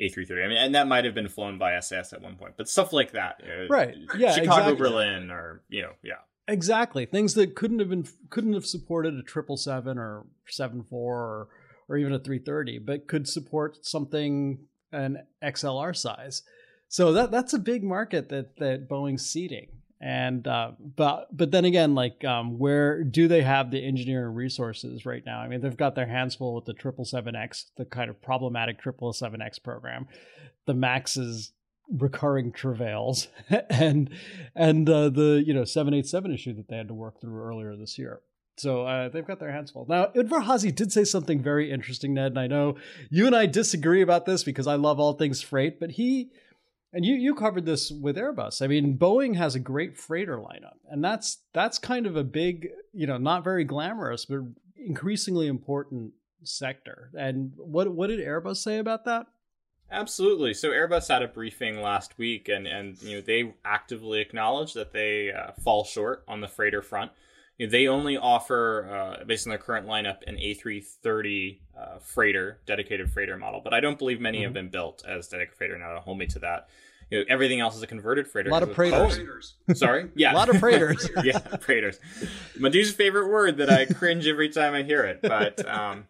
A330. 0.01 0.45
I 0.45 0.47
mean, 0.47 0.57
and 0.57 0.75
that 0.75 0.87
might 0.87 1.05
have 1.05 1.15
been 1.15 1.27
flown 1.27 1.57
by 1.57 1.79
SAS 1.79 2.13
at 2.13 2.21
one 2.21 2.35
point, 2.35 2.53
but 2.57 2.69
stuff 2.69 2.93
like 2.93 3.11
that, 3.11 3.41
uh, 3.43 3.67
right? 3.67 3.95
Yeah, 4.17 4.33
Chicago, 4.33 4.71
exactly. 4.71 4.75
Berlin, 4.75 5.31
or 5.31 5.61
you 5.69 5.81
know, 5.81 5.93
yeah, 6.03 6.21
exactly. 6.47 7.05
Things 7.05 7.33
that 7.35 7.55
couldn't 7.55 7.79
have 7.79 7.89
been 7.89 8.07
couldn't 8.29 8.53
have 8.53 8.65
supported 8.65 9.15
a 9.15 9.23
triple 9.23 9.57
seven 9.57 9.97
or 9.97 10.25
seven 10.47 10.83
four 10.83 11.17
or 11.17 11.47
or 11.89 11.97
even 11.97 12.13
a 12.13 12.19
330, 12.19 12.79
but 12.79 13.07
could 13.07 13.27
support 13.27 13.85
something 13.85 14.59
an 14.91 15.17
XLR 15.41 15.95
size. 15.95 16.43
So 16.89 17.13
that 17.13 17.31
that's 17.31 17.53
a 17.53 17.59
big 17.59 17.83
market 17.83 18.29
that 18.29 18.57
that 18.57 18.89
Boeing's 18.89 19.25
seeding 19.25 19.67
and 19.99 20.47
uh, 20.47 20.71
but 20.79 21.27
but 21.35 21.51
then 21.51 21.65
again 21.65 21.95
like 21.95 22.23
um, 22.23 22.59
where 22.59 23.03
do 23.03 23.27
they 23.27 23.41
have 23.41 23.71
the 23.71 23.83
engineering 23.83 24.35
resources 24.35 25.05
right 25.05 25.23
now? 25.25 25.39
I 25.39 25.47
mean 25.47 25.61
they've 25.61 25.75
got 25.75 25.95
their 25.95 26.07
hands 26.07 26.35
full 26.35 26.53
with 26.53 26.65
the 26.65 26.73
777x 26.73 27.65
the 27.77 27.85
kind 27.85 28.09
of 28.09 28.21
problematic 28.21 28.81
777x 28.81 29.63
program. 29.63 30.07
The 30.65 30.75
max's 30.75 31.53
recurring 31.89 32.51
travails 32.51 33.29
and 33.69 34.09
and 34.55 34.89
uh, 34.89 35.09
the 35.09 35.43
you 35.45 35.53
know 35.53 35.63
787 35.63 36.33
issue 36.33 36.53
that 36.53 36.67
they 36.67 36.77
had 36.77 36.89
to 36.89 36.93
work 36.93 37.19
through 37.19 37.41
earlier 37.41 37.75
this 37.75 37.97
year. 37.97 38.21
So 38.57 38.87
uh, 38.87 39.09
they've 39.09 39.25
got 39.25 39.39
their 39.39 39.51
hands 39.51 39.69
full. 39.69 39.85
Now, 39.87 40.11
Hazy 40.41 40.71
did 40.71 40.91
say 40.91 41.03
something 41.03 41.43
very 41.43 41.71
interesting, 41.71 42.15
Ned, 42.15 42.31
and 42.31 42.39
I 42.39 42.47
know 42.47 42.75
you 43.11 43.27
and 43.27 43.35
I 43.35 43.45
disagree 43.45 44.01
about 44.01 44.25
this 44.25 44.43
because 44.43 44.65
I 44.65 44.75
love 44.75 44.99
all 44.99 45.13
things 45.13 45.43
freight, 45.43 45.79
but 45.79 45.91
he 45.91 46.31
and 46.97 47.05
you 47.05 47.13
you 47.13 47.35
covered 47.35 47.67
this 47.67 47.91
with 47.91 48.17
Airbus. 48.17 48.59
I 48.59 48.65
mean, 48.65 48.97
Boeing 48.97 49.35
has 49.35 49.53
a 49.53 49.59
great 49.59 49.95
freighter 49.95 50.37
lineup, 50.37 50.77
and 50.89 51.03
that's 51.03 51.43
that's 51.53 51.77
kind 51.77 52.07
of 52.07 52.15
a 52.15 52.23
big, 52.23 52.69
you 52.91 53.05
know, 53.05 53.19
not 53.19 53.43
very 53.43 53.65
glamorous, 53.65 54.25
but 54.25 54.39
increasingly 54.75 55.45
important 55.45 56.13
sector. 56.43 57.11
And 57.15 57.51
what 57.55 57.93
what 57.93 58.07
did 58.07 58.19
Airbus 58.19 58.57
say 58.57 58.79
about 58.79 59.05
that? 59.05 59.27
Absolutely. 59.91 60.55
So 60.55 60.69
Airbus 60.71 61.07
had 61.07 61.21
a 61.21 61.27
briefing 61.27 61.83
last 61.83 62.17
week, 62.17 62.49
and 62.49 62.65
and 62.65 62.99
you 63.03 63.17
know 63.17 63.21
they 63.21 63.53
actively 63.63 64.19
acknowledge 64.19 64.73
that 64.73 64.91
they 64.91 65.31
uh, 65.31 65.51
fall 65.63 65.83
short 65.83 66.23
on 66.27 66.41
the 66.41 66.47
freighter 66.47 66.81
front. 66.81 67.11
You 67.57 67.65
know, 67.65 67.71
they 67.71 67.87
only 67.87 68.17
offer, 68.17 69.17
uh, 69.21 69.25
based 69.25 69.47
on 69.47 69.49
their 69.49 69.57
current 69.57 69.87
lineup, 69.87 70.17
an 70.27 70.35
A330 70.37 71.59
uh, 71.77 71.97
freighter, 71.99 72.59
dedicated 72.65 73.11
freighter 73.11 73.35
model. 73.37 73.61
But 73.63 73.73
I 73.73 73.79
don't 73.79 73.97
believe 73.97 74.21
many 74.21 74.39
mm-hmm. 74.39 74.43
have 74.45 74.53
been 74.53 74.69
built 74.69 75.03
as 75.07 75.27
dedicated 75.27 75.57
freighter. 75.57 75.77
Now, 75.77 75.99
hold 75.99 76.19
me 76.19 76.27
to 76.27 76.39
that. 76.39 76.67
You 77.09 77.19
know, 77.19 77.25
everything 77.29 77.61
else 77.61 77.75
is 77.75 77.81
a 77.81 77.87
converted 77.87 78.27
freighter. 78.27 78.49
A 78.49 78.53
lot 78.53 78.63
of 78.63 78.75
freighters. 78.75 79.55
Sorry, 79.73 80.09
yeah, 80.15 80.33
a 80.33 80.35
lot 80.35 80.49
of 80.49 80.59
freighters. 80.59 81.09
yeah, 81.23 81.39
freighters. 81.39 81.99
Madhu's 82.59 82.91
favorite 82.91 83.29
word 83.29 83.57
that 83.57 83.69
I 83.69 83.85
cringe 83.85 84.27
every 84.27 84.49
time 84.49 84.73
I 84.73 84.83
hear 84.83 85.03
it. 85.03 85.21
But 85.21 85.65
um, 85.67 86.05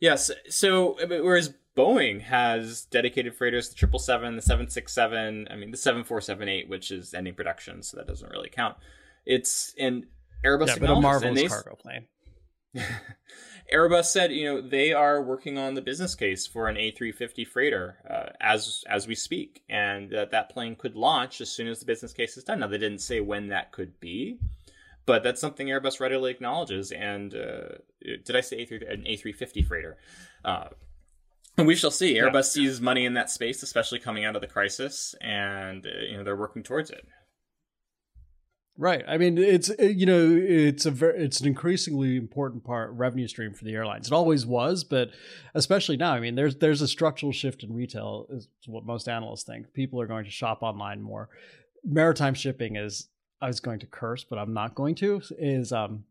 yes, 0.00 0.30
so 0.50 0.98
whereas 1.08 1.54
Boeing 1.74 2.20
has 2.22 2.84
dedicated 2.84 3.36
freighters, 3.36 3.70
the 3.70 3.74
triple 3.74 3.98
seven, 3.98 4.36
the 4.36 4.42
seven 4.42 4.68
six 4.68 4.92
seven. 4.92 5.48
I 5.50 5.56
mean, 5.56 5.70
the 5.70 5.78
seven 5.78 6.04
four 6.04 6.20
seven 6.20 6.46
eight, 6.46 6.68
which 6.68 6.90
is 6.90 7.14
ending 7.14 7.34
production, 7.34 7.82
so 7.82 7.96
that 7.96 8.06
doesn't 8.06 8.30
really 8.30 8.50
count. 8.50 8.76
It's 9.24 9.74
and 9.78 10.06
Airbus, 10.44 10.68
yeah, 10.68 10.76
but 10.80 10.90
a 10.90 11.00
marvelous 11.00 11.40
they, 11.40 11.48
cargo 11.48 11.76
plane. 11.76 12.06
Airbus 13.72 14.06
said, 14.06 14.32
you 14.32 14.44
know, 14.44 14.60
they 14.60 14.92
are 14.92 15.22
working 15.22 15.58
on 15.58 15.74
the 15.74 15.82
business 15.82 16.14
case 16.14 16.46
for 16.46 16.68
an 16.68 16.76
A350 16.76 17.46
freighter 17.46 17.96
uh, 18.08 18.30
as 18.40 18.84
as 18.88 19.06
we 19.06 19.14
speak, 19.14 19.62
and 19.68 20.10
that 20.10 20.30
that 20.30 20.48
plane 20.48 20.74
could 20.74 20.96
launch 20.96 21.40
as 21.40 21.50
soon 21.50 21.68
as 21.68 21.80
the 21.80 21.86
business 21.86 22.12
case 22.12 22.36
is 22.36 22.44
done. 22.44 22.60
Now, 22.60 22.68
they 22.68 22.78
didn't 22.78 23.00
say 23.00 23.20
when 23.20 23.48
that 23.48 23.72
could 23.72 24.00
be, 24.00 24.38
but 25.04 25.22
that's 25.22 25.40
something 25.40 25.66
Airbus 25.66 26.00
readily 26.00 26.30
acknowledges. 26.30 26.92
And 26.92 27.34
uh, 27.34 27.76
did 28.02 28.36
I 28.36 28.40
say 28.40 28.64
A3 28.64 28.90
an 28.90 29.02
A350 29.02 29.66
freighter? 29.66 29.98
Uh, 30.44 30.68
we 31.58 31.74
shall 31.74 31.90
see. 31.90 32.14
Airbus 32.14 32.34
yeah. 32.34 32.42
sees 32.42 32.80
money 32.80 33.04
in 33.04 33.14
that 33.14 33.30
space, 33.30 33.62
especially 33.62 33.98
coming 33.98 34.24
out 34.24 34.34
of 34.34 34.40
the 34.40 34.46
crisis, 34.46 35.14
and 35.20 35.86
uh, 35.86 35.90
you 36.08 36.16
know 36.16 36.24
they're 36.24 36.36
working 36.36 36.62
towards 36.62 36.90
it. 36.90 37.06
Right. 38.80 39.04
I 39.08 39.18
mean, 39.18 39.38
it's 39.38 39.70
uh, 39.70 39.82
you 39.82 40.06
know, 40.06 40.30
it's 40.40 40.86
a 40.86 40.92
very, 40.92 41.24
it's 41.24 41.40
an 41.40 41.48
increasingly 41.48 42.16
important 42.16 42.62
part 42.62 42.92
revenue 42.92 43.26
stream 43.26 43.52
for 43.52 43.64
the 43.64 43.74
airlines. 43.74 44.06
It 44.06 44.12
always 44.12 44.46
was, 44.46 44.84
but 44.84 45.10
especially 45.54 45.96
now. 45.96 46.12
I 46.12 46.20
mean, 46.20 46.36
there's 46.36 46.54
there's 46.54 46.80
a 46.80 46.86
structural 46.86 47.32
shift 47.32 47.64
in 47.64 47.74
retail, 47.74 48.28
is 48.30 48.46
what 48.66 48.86
most 48.86 49.08
analysts 49.08 49.42
think. 49.42 49.72
People 49.74 50.00
are 50.00 50.06
going 50.06 50.24
to 50.24 50.30
shop 50.30 50.62
online 50.62 51.02
more. 51.02 51.28
Maritime 51.84 52.34
shipping 52.34 52.76
is. 52.76 53.08
I 53.40 53.48
was 53.48 53.60
going 53.60 53.80
to 53.80 53.86
curse, 53.86 54.24
but 54.24 54.38
I'm 54.38 54.54
not 54.54 54.76
going 54.76 54.94
to. 54.96 55.22
Is 55.36 55.72
um 55.72 56.04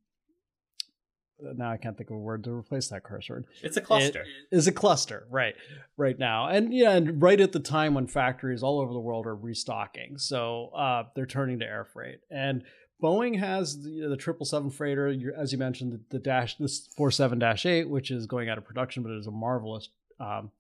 now 1.39 1.72
I 1.72 1.77
can't 1.77 1.98
think 1.98 2.10
of 2.10 2.15
a 2.15 2.20
word 2.20 2.44
to 2.46 2.51
replace 2.51 2.88
that 2.89 3.03
curse 3.03 3.29
word. 3.29 3.46
It's 3.62 3.77
a 3.77 3.82
cluster. 3.82 4.22
It 4.22 4.56
is 4.56 4.67
a 4.67 4.72
cluster, 4.72 5.27
right? 5.29 5.56
Right 5.96 6.17
now, 6.17 6.48
and 6.48 6.74
yeah, 6.74 6.91
and 6.91 7.22
right 7.22 7.39
at 7.39 7.51
the 7.51 7.60
time 7.60 7.94
when 7.94 8.08
factories 8.08 8.63
all 8.63 8.79
over 8.79 8.94
the 8.94 9.00
world 9.00 9.25
are 9.25 9.36
restocking, 9.36 10.17
so 10.17 10.70
uh, 10.70 11.03
they're 11.15 11.25
turning 11.25 11.60
to 11.60 11.65
air 11.65 11.86
freight. 11.86 12.20
And 12.32 12.63
Boeing 13.01 13.39
has 13.39 13.84
the, 13.84 14.15
triple 14.17 14.46
seven 14.46 14.72
freighter, 14.72 15.13
as 15.38 15.51
you 15.51 15.58
mentioned, 15.58 15.94
the, 15.94 16.01
the 16.10 16.20
dash 16.20 16.58
this 16.58 16.88
four 16.98 17.12
seven 17.12 17.38
dash 17.39 17.65
eight, 17.65 17.89
which 17.89 18.10
is 18.10 18.25
going 18.25 18.50
out 18.50 18.58
of 18.58 18.65
production, 18.65 19.03
but 19.03 19.12
it 19.12 19.20
is 19.20 19.27
a 19.27 19.32
marvelous 19.32 19.89
um, 20.20 20.51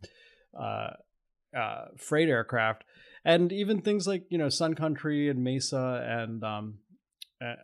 uh, 0.57 0.91
uh, 1.57 1.85
freight 1.97 2.29
aircraft, 2.29 2.83
and 3.25 3.51
even 3.51 3.81
things 3.81 4.07
like 4.07 4.25
you 4.29 4.37
know 4.37 4.49
Sun 4.49 4.75
Country 4.75 5.29
and 5.29 5.43
Mesa 5.43 6.05
and 6.07 6.43
um, 6.43 6.75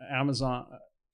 Amazon 0.10 0.66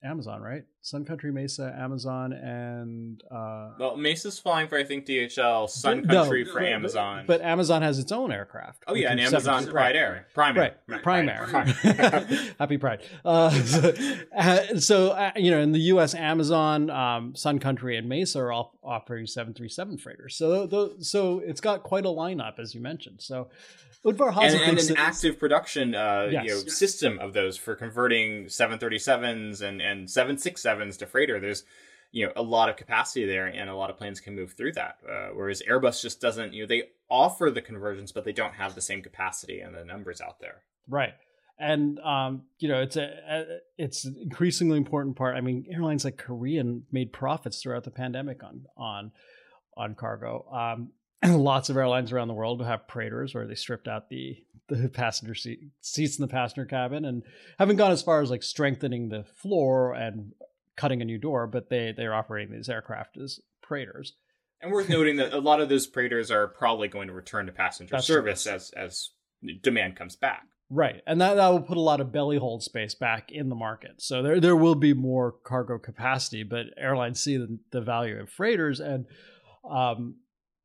Amazon, 0.04 0.42
right? 0.42 0.64
Sun 0.82 1.04
Country, 1.04 1.32
Mesa, 1.32 1.76
Amazon, 1.78 2.32
and 2.32 3.22
uh, 3.30 3.72
well, 3.78 3.98
Mesa's 3.98 4.40
flying 4.40 4.68
for 4.70 4.78
I 4.78 4.86
think 4.86 5.06
DHL, 5.06 5.70
Sun 5.70 6.06
Country 6.08 6.46
no, 6.46 6.52
for 6.52 6.60
but, 6.60 6.70
Amazon. 6.70 7.26
But, 7.28 7.42
Amazon 7.42 7.82
has 7.82 8.00
its 8.00 8.14
own 8.14 8.32
aircraft. 8.32 8.84
Oh 8.88 8.94
yeah, 8.94 9.12
and 9.12 9.20
Amazon 9.20 9.68
Pride 9.68 9.98
Air, 9.98 10.28
Prime 10.34 10.58
Air, 10.58 10.78
right? 10.88 11.04
Prime 11.04 11.28
Air. 11.28 11.46
Happy 12.60 12.78
Pride. 12.78 13.02
Uh, 13.26 13.50
so, 13.50 13.94
uh, 14.36 14.80
so 14.80 15.10
uh, 15.12 15.32
you 15.36 15.52
know, 15.52 15.60
in 15.60 15.74
the 15.74 15.80
U.S., 15.80 16.16
Amazon, 16.16 16.90
um, 16.90 17.36
Sun 17.36 17.60
Country, 17.60 17.98
and 17.98 18.08
Mesa 18.08 18.40
are 18.40 18.52
all 18.54 18.78
operating 18.82 19.28
737 19.28 19.98
freighters. 19.98 20.36
So, 20.36 20.66
the, 20.66 20.96
so 21.04 21.40
it's 21.40 21.62
got 21.62 21.84
quite 21.84 22.06
a 22.06 22.10
lineup, 22.10 22.58
as 22.58 22.74
you 22.74 22.80
mentioned. 22.80 23.22
So 23.22 23.50
Udvar 24.06 24.30
and, 24.42 24.56
and, 24.56 24.80
an 24.80 24.88
that, 24.88 24.98
active 24.98 25.38
production 25.38 25.94
uh, 25.94 26.30
yes. 26.32 26.46
you 26.46 26.52
know, 26.52 26.60
system 26.60 27.20
of 27.20 27.34
those 27.34 27.58
for 27.58 27.76
converting 27.76 28.46
737s 28.46 29.62
and, 29.62 29.82
and 29.82 30.08
767s 30.78 30.98
to 31.00 31.06
freighter. 31.06 31.40
There's 31.40 31.64
you 32.12 32.26
know 32.26 32.34
a 32.36 32.42
lot 32.42 32.70
of 32.70 32.78
capacity 32.78 33.26
there, 33.26 33.48
and 33.48 33.70
a 33.70 33.76
lot 33.76 33.90
of 33.90 33.98
planes 33.98 34.20
can 34.20 34.36
move 34.36 34.54
through 34.54 34.74
that. 34.74 34.98
Uh, 35.08 35.30
whereas 35.34 35.62
Airbus 35.68 36.02
just 36.02 36.22
doesn't. 36.22 36.54
You 36.54 36.64
know, 36.64 36.68
they 36.68 36.84
offer 37.10 37.50
the 37.50 37.62
conversions, 37.62 38.12
but 38.12 38.26
they 38.26 38.34
don't 38.34 38.54
have 38.54 38.76
the 38.76 38.82
same 38.82 39.02
capacity 39.02 39.62
and 39.62 39.76
the 39.76 39.86
numbers 39.86 40.22
out 40.22 40.40
there. 40.40 40.62
Right. 40.88 41.14
And 41.60 42.00
um, 42.00 42.44
you 42.60 42.70
know, 42.70 42.82
it's 42.82 42.96
a, 42.96 43.04
a 43.30 43.46
it's 43.78 44.06
an 44.06 44.16
increasingly 44.22 44.78
important 44.78 45.18
part. 45.18 45.36
I 45.36 45.42
mean, 45.42 45.66
airlines 45.72 46.06
like 46.06 46.18
Korean 46.18 46.84
made 46.92 47.12
profits 47.12 47.62
throughout 47.62 47.84
the 47.84 47.92
pandemic 47.92 48.44
on 48.44 48.66
on 48.78 49.12
on 49.76 49.96
cargo. 49.96 50.46
Um, 50.52 50.92
lots 51.42 51.70
of 51.70 51.76
airlines 51.76 52.12
around 52.12 52.30
the 52.30 52.34
world 52.34 52.64
have 52.64 52.88
preighters 52.88 53.36
where 53.36 53.46
they 53.46 53.56
stripped 53.56 53.88
out 53.88 54.10
the 54.10 54.38
the 54.70 54.88
passenger 54.88 55.36
seat, 55.36 55.60
seats 55.82 56.18
in 56.18 56.22
the 56.22 56.32
passenger 56.32 56.66
cabin 56.66 57.04
and 57.04 57.24
haven't 57.58 57.78
gone 57.78 57.92
as 57.92 58.04
far 58.04 58.22
as 58.22 58.30
like 58.30 58.44
strengthening 58.44 59.10
the 59.10 59.24
floor 59.24 59.94
and 59.94 60.32
cutting 60.80 61.02
a 61.02 61.06
new 61.06 61.18
door, 61.18 61.46
but 61.46 61.70
they 61.70 61.94
they're 61.96 62.14
operating 62.14 62.54
these 62.54 62.70
aircraft 62.70 63.18
as 63.18 63.40
preighters. 63.62 64.14
And 64.62 64.72
worth 64.72 64.90
noting 64.90 65.18
that 65.18 65.34
a 65.34 65.40
lot 65.40 65.62
of 65.62 65.70
those 65.70 65.88
preighters 65.88 66.32
are 66.32 66.48
probably 66.48 66.88
going 66.88 67.08
to 67.08 67.14
return 67.14 67.46
to 67.46 67.52
passenger 67.52 67.96
That's 67.96 68.08
service 68.08 68.44
true. 68.44 68.54
as 68.54 68.72
as 68.72 69.10
demand 69.62 69.96
comes 69.96 70.16
back. 70.16 70.44
Right, 70.72 71.02
and 71.08 71.20
that, 71.20 71.34
that 71.36 71.48
will 71.48 71.62
put 71.62 71.78
a 71.78 71.82
lot 71.82 72.00
of 72.00 72.12
belly 72.12 72.38
hold 72.38 72.62
space 72.62 72.94
back 72.94 73.32
in 73.32 73.50
the 73.50 73.56
market. 73.56 74.02
So 74.02 74.22
there 74.22 74.40
there 74.40 74.56
will 74.56 74.76
be 74.76 74.94
more 74.94 75.32
cargo 75.44 75.78
capacity, 75.78 76.44
but 76.44 76.68
airlines 76.78 77.20
see 77.20 77.38
the, 77.38 77.60
the 77.72 77.82
value 77.82 78.20
of 78.20 78.30
freighters 78.30 78.80
and 78.80 79.06
um, 79.70 80.16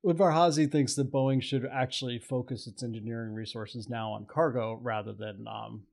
Udvar-Hazy 0.04 0.66
thinks 0.66 0.94
that 0.94 1.10
Boeing 1.10 1.42
should 1.42 1.66
actually 1.72 2.18
focus 2.18 2.66
its 2.66 2.82
engineering 2.82 3.32
resources 3.32 3.88
now 3.88 4.12
on 4.12 4.26
cargo 4.26 4.78
rather 4.82 5.12
than 5.12 5.46
um, 5.48 5.84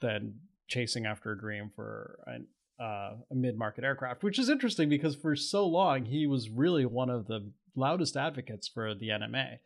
than 0.00 0.36
chasing 0.68 1.06
after 1.06 1.32
a 1.32 1.38
dream 1.38 1.70
for 1.74 2.18
an, 2.26 2.46
uh, 2.80 3.14
a 3.30 3.34
mid-market 3.34 3.84
aircraft, 3.84 4.22
which 4.22 4.38
is 4.38 4.48
interesting 4.48 4.88
because 4.88 5.14
for 5.16 5.34
so 5.36 5.66
long 5.66 6.04
he 6.04 6.26
was 6.26 6.48
really 6.48 6.86
one 6.86 7.10
of 7.10 7.26
the 7.26 7.50
loudest 7.74 8.16
advocates 8.16 8.68
for 8.68 8.94
the 8.94 9.08
NMA, 9.08 9.58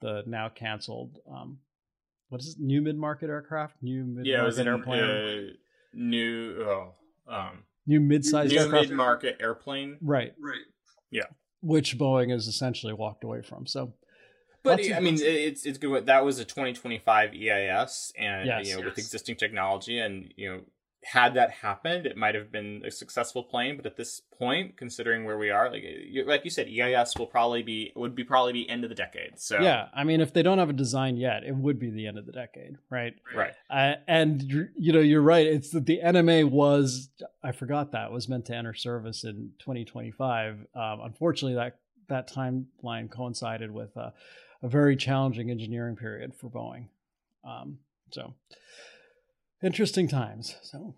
the 0.00 0.22
now 0.26 0.48
canceled 0.48 1.18
um, 1.30 1.58
what 2.28 2.40
is 2.40 2.56
it, 2.56 2.60
new 2.60 2.80
mid-market 2.80 3.28
aircraft, 3.28 3.76
new 3.82 4.04
mid-market 4.04 4.26
yeah, 4.26 4.42
it 4.42 4.46
was 4.46 4.58
an, 4.58 4.68
airplane, 4.68 5.02
uh, 5.02 5.52
new 5.92 6.64
oh, 6.66 6.94
um, 7.28 7.64
new 7.86 8.00
mid-sized 8.00 8.52
new 8.52 8.58
aircraft. 8.58 8.88
mid-market 8.88 9.36
airplane, 9.40 9.98
right, 10.00 10.32
right, 10.40 10.60
yeah 11.10 11.24
which 11.62 11.96
Boeing 11.96 12.30
has 12.30 12.46
essentially 12.46 12.92
walked 12.92 13.24
away 13.24 13.40
from. 13.40 13.66
So, 13.66 13.94
but 14.62 14.80
I 14.92 15.00
mean, 15.00 15.18
it's 15.20 15.64
it's 15.64 15.78
good. 15.78 16.06
That 16.06 16.24
was 16.24 16.38
a 16.38 16.44
2025 16.44 17.30
EIS, 17.30 18.12
and 18.18 18.46
yes, 18.46 18.66
you 18.68 18.74
know, 18.74 18.78
yes. 18.80 18.84
with 18.84 18.98
existing 18.98 19.36
technology, 19.36 19.98
and 19.98 20.32
you 20.36 20.50
know, 20.50 20.60
had 21.04 21.34
that 21.34 21.50
happened, 21.50 22.06
it 22.06 22.16
might 22.16 22.34
have 22.34 22.52
been 22.52 22.82
a 22.84 22.90
successful 22.90 23.42
plane. 23.42 23.76
But 23.76 23.86
at 23.86 23.96
this 23.96 24.20
point, 24.20 24.76
considering 24.76 25.24
where 25.24 25.36
we 25.36 25.50
are, 25.50 25.70
like 25.70 25.84
like 26.26 26.44
you 26.44 26.50
said, 26.50 26.68
EIS 26.68 27.14
will 27.18 27.26
probably 27.26 27.62
be 27.62 27.92
would 27.96 28.14
be 28.14 28.24
probably 28.24 28.52
be 28.52 28.68
end 28.68 28.84
of 28.84 28.90
the 28.90 28.94
decade. 28.94 29.38
So 29.40 29.60
yeah, 29.60 29.88
I 29.94 30.04
mean, 30.04 30.20
if 30.20 30.32
they 30.32 30.42
don't 30.42 30.58
have 30.58 30.70
a 30.70 30.74
design 30.74 31.16
yet, 31.16 31.44
it 31.44 31.54
would 31.54 31.78
be 31.78 31.90
the 31.90 32.06
end 32.06 32.18
of 32.18 32.26
the 32.26 32.32
decade, 32.32 32.76
right? 32.90 33.14
Right. 33.34 33.54
Uh, 33.68 33.94
and 34.06 34.70
you 34.76 34.92
know, 34.92 35.00
you're 35.00 35.22
right. 35.22 35.46
It's 35.46 35.70
that 35.70 35.86
the 35.86 36.00
NMA 36.04 36.48
was 36.48 37.08
I 37.42 37.52
forgot 37.52 37.92
that 37.92 38.12
was 38.12 38.28
meant 38.28 38.46
to 38.46 38.54
enter 38.54 38.74
service 38.74 39.24
in 39.24 39.50
2025. 39.58 40.66
Um, 40.74 41.00
unfortunately, 41.02 41.56
that 41.56 41.78
that 42.08 42.32
timeline 42.32 43.10
coincided 43.10 43.70
with 43.70 43.96
a 43.96 44.12
very 44.62 44.96
challenging 44.96 45.50
engineering 45.50 45.96
period 45.96 46.34
for 46.34 46.48
Boeing. 46.48 46.86
Um, 47.44 47.78
so 48.10 48.34
interesting 49.62 50.08
times. 50.08 50.56
So. 50.62 50.94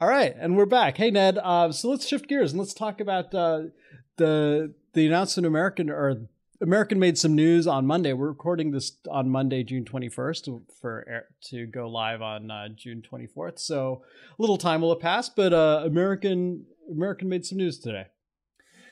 All 0.00 0.08
right, 0.08 0.34
and 0.36 0.56
we're 0.56 0.66
back. 0.66 0.96
Hey 0.96 1.12
Ned, 1.12 1.38
uh, 1.40 1.70
so 1.70 1.88
let's 1.88 2.08
shift 2.08 2.28
gears 2.28 2.50
and 2.50 2.58
let's 2.58 2.74
talk 2.74 3.00
about 3.00 3.32
uh, 3.32 3.64
the 4.16 4.74
the 4.94 5.06
announcement 5.06 5.46
American 5.46 5.90
or 5.90 6.26
American 6.60 6.98
made 6.98 7.18
some 7.18 7.36
news 7.36 7.66
on 7.66 7.86
Monday. 7.86 8.12
We're 8.12 8.28
recording 8.28 8.72
this 8.72 8.96
on 9.08 9.28
Monday, 9.28 9.62
June 9.62 9.84
21st, 9.84 10.62
for 10.80 11.24
to 11.50 11.66
go 11.66 11.88
live 11.88 12.20
on 12.20 12.50
uh, 12.50 12.68
June 12.74 13.02
24th. 13.02 13.58
So 13.58 14.02
a 14.38 14.42
little 14.42 14.58
time 14.58 14.80
will 14.80 14.90
have 14.90 15.00
passed, 15.00 15.36
but 15.36 15.52
uh, 15.52 15.82
American 15.84 16.66
American 16.90 17.28
made 17.28 17.46
some 17.46 17.58
news 17.58 17.78
today. 17.78 18.06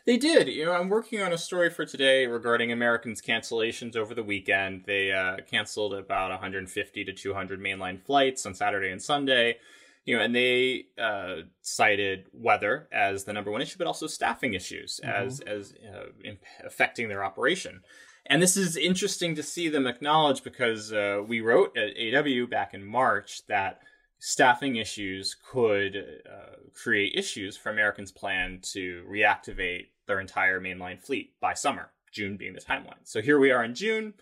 They 0.06 0.16
did. 0.16 0.48
You 0.48 0.64
know, 0.64 0.72
I'm 0.72 0.88
working 0.88 1.20
on 1.20 1.32
a 1.32 1.38
story 1.38 1.70
for 1.70 1.84
today 1.84 2.26
regarding 2.26 2.72
Americans' 2.72 3.20
cancellations 3.20 3.96
over 3.96 4.14
the 4.14 4.22
weekend. 4.22 4.84
They 4.86 5.12
uh, 5.12 5.38
canceled 5.50 5.94
about 5.94 6.30
150 6.30 7.04
to 7.04 7.12
200 7.12 7.60
mainline 7.60 8.02
flights 8.02 8.46
on 8.46 8.54
Saturday 8.54 8.90
and 8.90 9.02
Sunday. 9.02 9.58
you 10.04 10.16
know, 10.16 10.22
and 10.22 10.34
they 10.34 10.86
uh, 10.98 11.42
cited 11.60 12.26
weather 12.32 12.88
as 12.90 13.24
the 13.24 13.32
number 13.32 13.50
one 13.50 13.60
issue, 13.60 13.78
but 13.78 13.86
also 13.86 14.06
staffing 14.06 14.54
issues 14.54 15.00
mm-hmm. 15.04 15.26
as 15.26 15.40
as 15.40 15.74
uh, 15.94 16.30
affecting 16.64 17.08
their 17.08 17.24
operation. 17.24 17.82
And 18.26 18.42
this 18.42 18.56
is 18.56 18.76
interesting 18.76 19.34
to 19.34 19.42
see 19.42 19.68
them 19.68 19.86
acknowledge 19.86 20.42
because 20.44 20.92
uh, 20.92 21.22
we 21.26 21.40
wrote 21.40 21.76
at 21.76 21.96
AW 21.96 22.46
back 22.46 22.74
in 22.74 22.84
March 22.84 23.46
that 23.48 23.80
staffing 24.20 24.76
issues 24.76 25.34
could 25.50 26.22
uh, 26.30 26.56
create 26.72 27.14
issues 27.16 27.56
for 27.56 27.70
Americans' 27.70 28.12
plan 28.12 28.60
to 28.62 29.04
reactivate 29.10 29.86
their 30.06 30.20
entire 30.20 30.60
mainline 30.60 31.00
fleet 31.00 31.32
by 31.40 31.54
summer, 31.54 31.90
June 32.12 32.36
being 32.36 32.52
the 32.52 32.60
timeline. 32.60 33.02
So 33.02 33.20
here 33.20 33.38
we 33.38 33.50
are 33.50 33.64
in 33.64 33.74
June. 33.74 34.14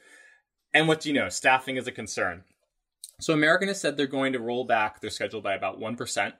And 0.72 0.86
what 0.86 1.00
do 1.00 1.08
you 1.10 1.14
know? 1.14 1.28
Staffing 1.28 1.76
is 1.76 1.86
a 1.86 1.92
concern. 1.92 2.44
So 3.20 3.34
American 3.34 3.68
has 3.68 3.80
said 3.80 3.96
they're 3.96 4.06
going 4.06 4.32
to 4.34 4.38
roll 4.38 4.64
back 4.64 5.00
their 5.00 5.10
schedule 5.10 5.40
by 5.40 5.54
about 5.54 5.80
1% 5.80 6.32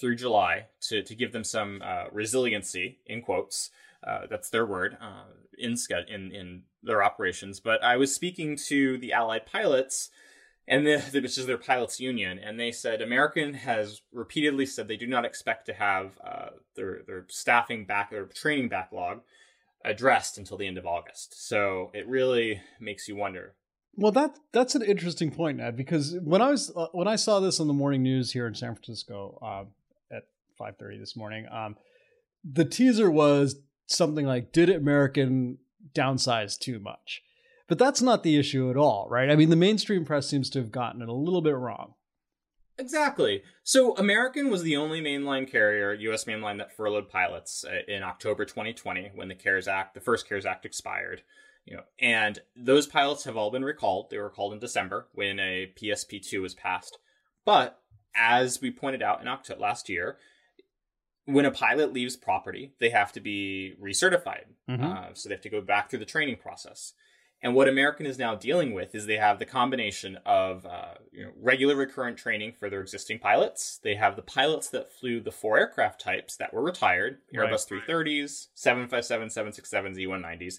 through 0.00 0.16
July 0.16 0.66
to, 0.88 1.02
to 1.02 1.14
give 1.14 1.32
them 1.32 1.44
some 1.44 1.80
uh, 1.84 2.04
resiliency, 2.10 2.98
in 3.06 3.22
quotes. 3.22 3.70
Uh, 4.04 4.26
that's 4.28 4.50
their 4.50 4.66
word 4.66 4.98
uh, 5.00 5.24
in, 5.56 5.76
in 6.08 6.32
in 6.32 6.62
their 6.82 7.02
operations. 7.02 7.60
But 7.60 7.82
I 7.82 7.96
was 7.96 8.14
speaking 8.14 8.56
to 8.66 8.98
the 8.98 9.12
Allied 9.12 9.46
pilots, 9.46 10.10
and 10.66 10.86
the, 10.86 10.98
which 11.12 11.38
is 11.38 11.46
their 11.46 11.58
pilots 11.58 12.00
union, 12.00 12.38
and 12.38 12.58
they 12.58 12.72
said 12.72 13.02
American 13.02 13.54
has 13.54 14.02
repeatedly 14.12 14.66
said 14.66 14.88
they 14.88 14.96
do 14.96 15.06
not 15.06 15.24
expect 15.24 15.66
to 15.66 15.74
have 15.74 16.18
uh, 16.24 16.50
their 16.76 17.02
their 17.06 17.26
staffing 17.28 17.84
back 17.84 18.10
their 18.10 18.26
training 18.26 18.68
backlog 18.68 19.20
addressed 19.84 20.38
until 20.38 20.56
the 20.56 20.66
end 20.66 20.78
of 20.78 20.86
August. 20.86 21.46
So 21.46 21.90
it 21.92 22.08
really 22.08 22.62
makes 22.80 23.06
you 23.06 23.16
wonder 23.16 23.54
well, 23.96 24.12
that 24.12 24.38
that's 24.52 24.74
an 24.74 24.82
interesting 24.82 25.30
point, 25.30 25.58
Ned, 25.58 25.76
because 25.76 26.16
when 26.22 26.42
I 26.42 26.50
was 26.50 26.72
uh, 26.74 26.88
when 26.92 27.06
I 27.06 27.16
saw 27.16 27.40
this 27.40 27.60
on 27.60 27.68
the 27.68 27.72
morning 27.74 28.02
news 28.02 28.32
here 28.32 28.46
in 28.46 28.54
San 28.54 28.74
Francisco 28.74 29.38
uh, 29.40 30.14
at 30.14 30.24
five 30.58 30.76
thirty 30.78 30.98
this 30.98 31.16
morning, 31.16 31.46
um, 31.50 31.76
the 32.44 32.64
teaser 32.64 33.10
was 33.10 33.56
something 33.86 34.26
like, 34.26 34.52
"Did 34.52 34.68
American 34.68 35.58
downsize 35.94 36.58
too 36.58 36.80
much?" 36.80 37.22
But 37.68 37.78
that's 37.78 38.02
not 38.02 38.22
the 38.22 38.36
issue 38.36 38.70
at 38.70 38.76
all, 38.76 39.06
right? 39.10 39.30
I 39.30 39.36
mean, 39.36 39.50
the 39.50 39.56
mainstream 39.56 40.04
press 40.04 40.28
seems 40.28 40.50
to 40.50 40.58
have 40.58 40.70
gotten 40.70 41.00
it 41.00 41.08
a 41.08 41.14
little 41.14 41.40
bit 41.40 41.56
wrong. 41.56 41.94
Exactly. 42.76 43.42
So 43.62 43.96
American 43.96 44.50
was 44.50 44.62
the 44.62 44.76
only 44.76 45.00
mainline 45.00 45.50
carrier, 45.50 45.94
U.S. 45.94 46.24
mainline, 46.24 46.58
that 46.58 46.76
furloughed 46.76 47.08
pilots 47.08 47.64
uh, 47.64 47.90
in 47.90 48.02
October 48.02 48.44
2020 48.44 49.12
when 49.14 49.28
the 49.28 49.34
CARES 49.34 49.68
Act, 49.68 49.94
the 49.94 50.00
first 50.00 50.28
CARES 50.28 50.44
Act, 50.44 50.66
expired 50.66 51.22
you 51.64 51.76
know, 51.76 51.82
and 51.98 52.40
those 52.56 52.86
pilots 52.86 53.24
have 53.24 53.36
all 53.36 53.50
been 53.50 53.64
recalled. 53.64 54.10
They 54.10 54.18
were 54.18 54.30
called 54.30 54.52
in 54.52 54.58
December 54.58 55.08
when 55.12 55.38
a 55.40 55.72
PSP 55.80 56.26
two 56.26 56.42
was 56.42 56.54
passed. 56.54 56.98
But 57.44 57.80
as 58.14 58.60
we 58.60 58.70
pointed 58.70 59.02
out 59.02 59.22
in 59.22 59.28
October 59.28 59.60
last 59.60 59.88
year, 59.88 60.18
when 61.24 61.46
a 61.46 61.50
pilot 61.50 61.92
leaves 61.92 62.16
property, 62.16 62.74
they 62.80 62.90
have 62.90 63.12
to 63.12 63.20
be 63.20 63.74
recertified. 63.82 64.44
Mm-hmm. 64.68 64.84
Uh, 64.84 65.06
so 65.14 65.28
they 65.28 65.34
have 65.34 65.42
to 65.42 65.50
go 65.50 65.62
back 65.62 65.88
through 65.88 66.00
the 66.00 66.04
training 66.04 66.36
process. 66.36 66.92
And 67.44 67.54
what 67.54 67.68
American 67.68 68.06
is 68.06 68.18
now 68.18 68.34
dealing 68.34 68.72
with 68.72 68.94
is 68.94 69.06
they 69.06 69.18
have 69.18 69.38
the 69.38 69.46
combination 69.46 70.18
of 70.26 70.66
uh, 70.66 70.94
you 71.12 71.24
know, 71.24 71.30
regular 71.40 71.76
recurrent 71.76 72.16
training 72.16 72.54
for 72.58 72.68
their 72.68 72.80
existing 72.80 73.20
pilots. 73.20 73.78
They 73.82 73.94
have 73.94 74.16
the 74.16 74.22
pilots 74.22 74.68
that 74.70 74.90
flew 74.90 75.20
the 75.20 75.30
four 75.30 75.58
aircraft 75.58 76.00
types 76.00 76.36
that 76.36 76.52
were 76.52 76.62
retired 76.62 77.18
Airbus 77.32 77.70
right. 77.70 77.82
330s, 77.86 78.48
757, 78.54 79.28
767s, 79.28 79.96
E190s 79.96 80.58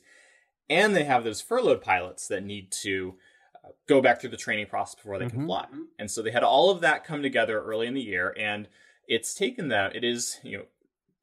and 0.69 0.95
they 0.95 1.03
have 1.03 1.23
those 1.23 1.41
furloughed 1.41 1.81
pilots 1.81 2.27
that 2.27 2.43
need 2.43 2.71
to 2.71 3.15
uh, 3.63 3.69
go 3.87 4.01
back 4.01 4.19
through 4.19 4.31
the 4.31 4.37
training 4.37 4.67
process 4.67 4.95
before 4.95 5.17
they 5.17 5.25
mm-hmm. 5.25 5.37
can 5.37 5.47
fly. 5.47 5.65
And 5.99 6.09
so 6.09 6.21
they 6.21 6.31
had 6.31 6.43
all 6.43 6.69
of 6.69 6.81
that 6.81 7.03
come 7.03 7.21
together 7.21 7.61
early 7.61 7.87
in 7.87 7.93
the 7.93 8.01
year, 8.01 8.33
and 8.37 8.67
it's 9.07 9.33
taken 9.33 9.67
them. 9.67 9.91
It 9.93 10.03
is 10.03 10.39
you 10.43 10.57
know 10.57 10.63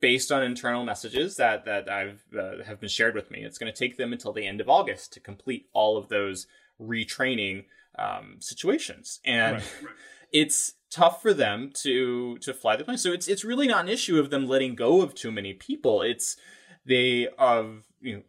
based 0.03 0.33
on 0.33 0.43
internal 0.43 0.85
messages 0.85 1.37
that 1.37 1.65
that 1.65 1.89
I've 1.89 2.25
uh, 2.39 2.63
have 2.67 2.81
been 2.81 2.91
shared 2.91 3.15
with 3.15 3.31
me. 3.31 3.43
It's 3.45 3.57
going 3.57 3.73
to 3.73 3.79
take 3.79 3.97
them 3.97 4.13
until 4.13 4.35
the 4.35 4.47
end 4.47 4.61
of 4.61 4.69
August 4.69 5.15
to 5.15 5.21
complete 5.21 5.69
all 5.73 5.97
of 5.97 6.09
those 6.09 6.47
retraining 6.79 7.65
um, 7.99 8.37
situations, 8.41 9.21
and 9.25 9.55
right, 9.55 9.65
right. 9.83 9.95
it's 10.33 10.75
tough 10.91 11.23
for 11.23 11.33
them 11.33 11.71
to 11.83 12.37
to 12.39 12.53
fly 12.53 12.77
the 12.77 12.85
plane. 12.85 12.99
So 12.99 13.13
it's 13.13 13.29
it's 13.29 13.45
really 13.45 13.69
not 13.69 13.85
an 13.85 13.91
issue 13.91 14.19
of 14.19 14.29
them 14.29 14.47
letting 14.47 14.75
go 14.75 15.01
of 15.01 15.15
too 15.15 15.31
many 15.31 15.55
people. 15.55 16.03
It's 16.03 16.37
they 16.85 17.29
of 17.39 17.85
you 18.01 18.17
know 18.17 18.23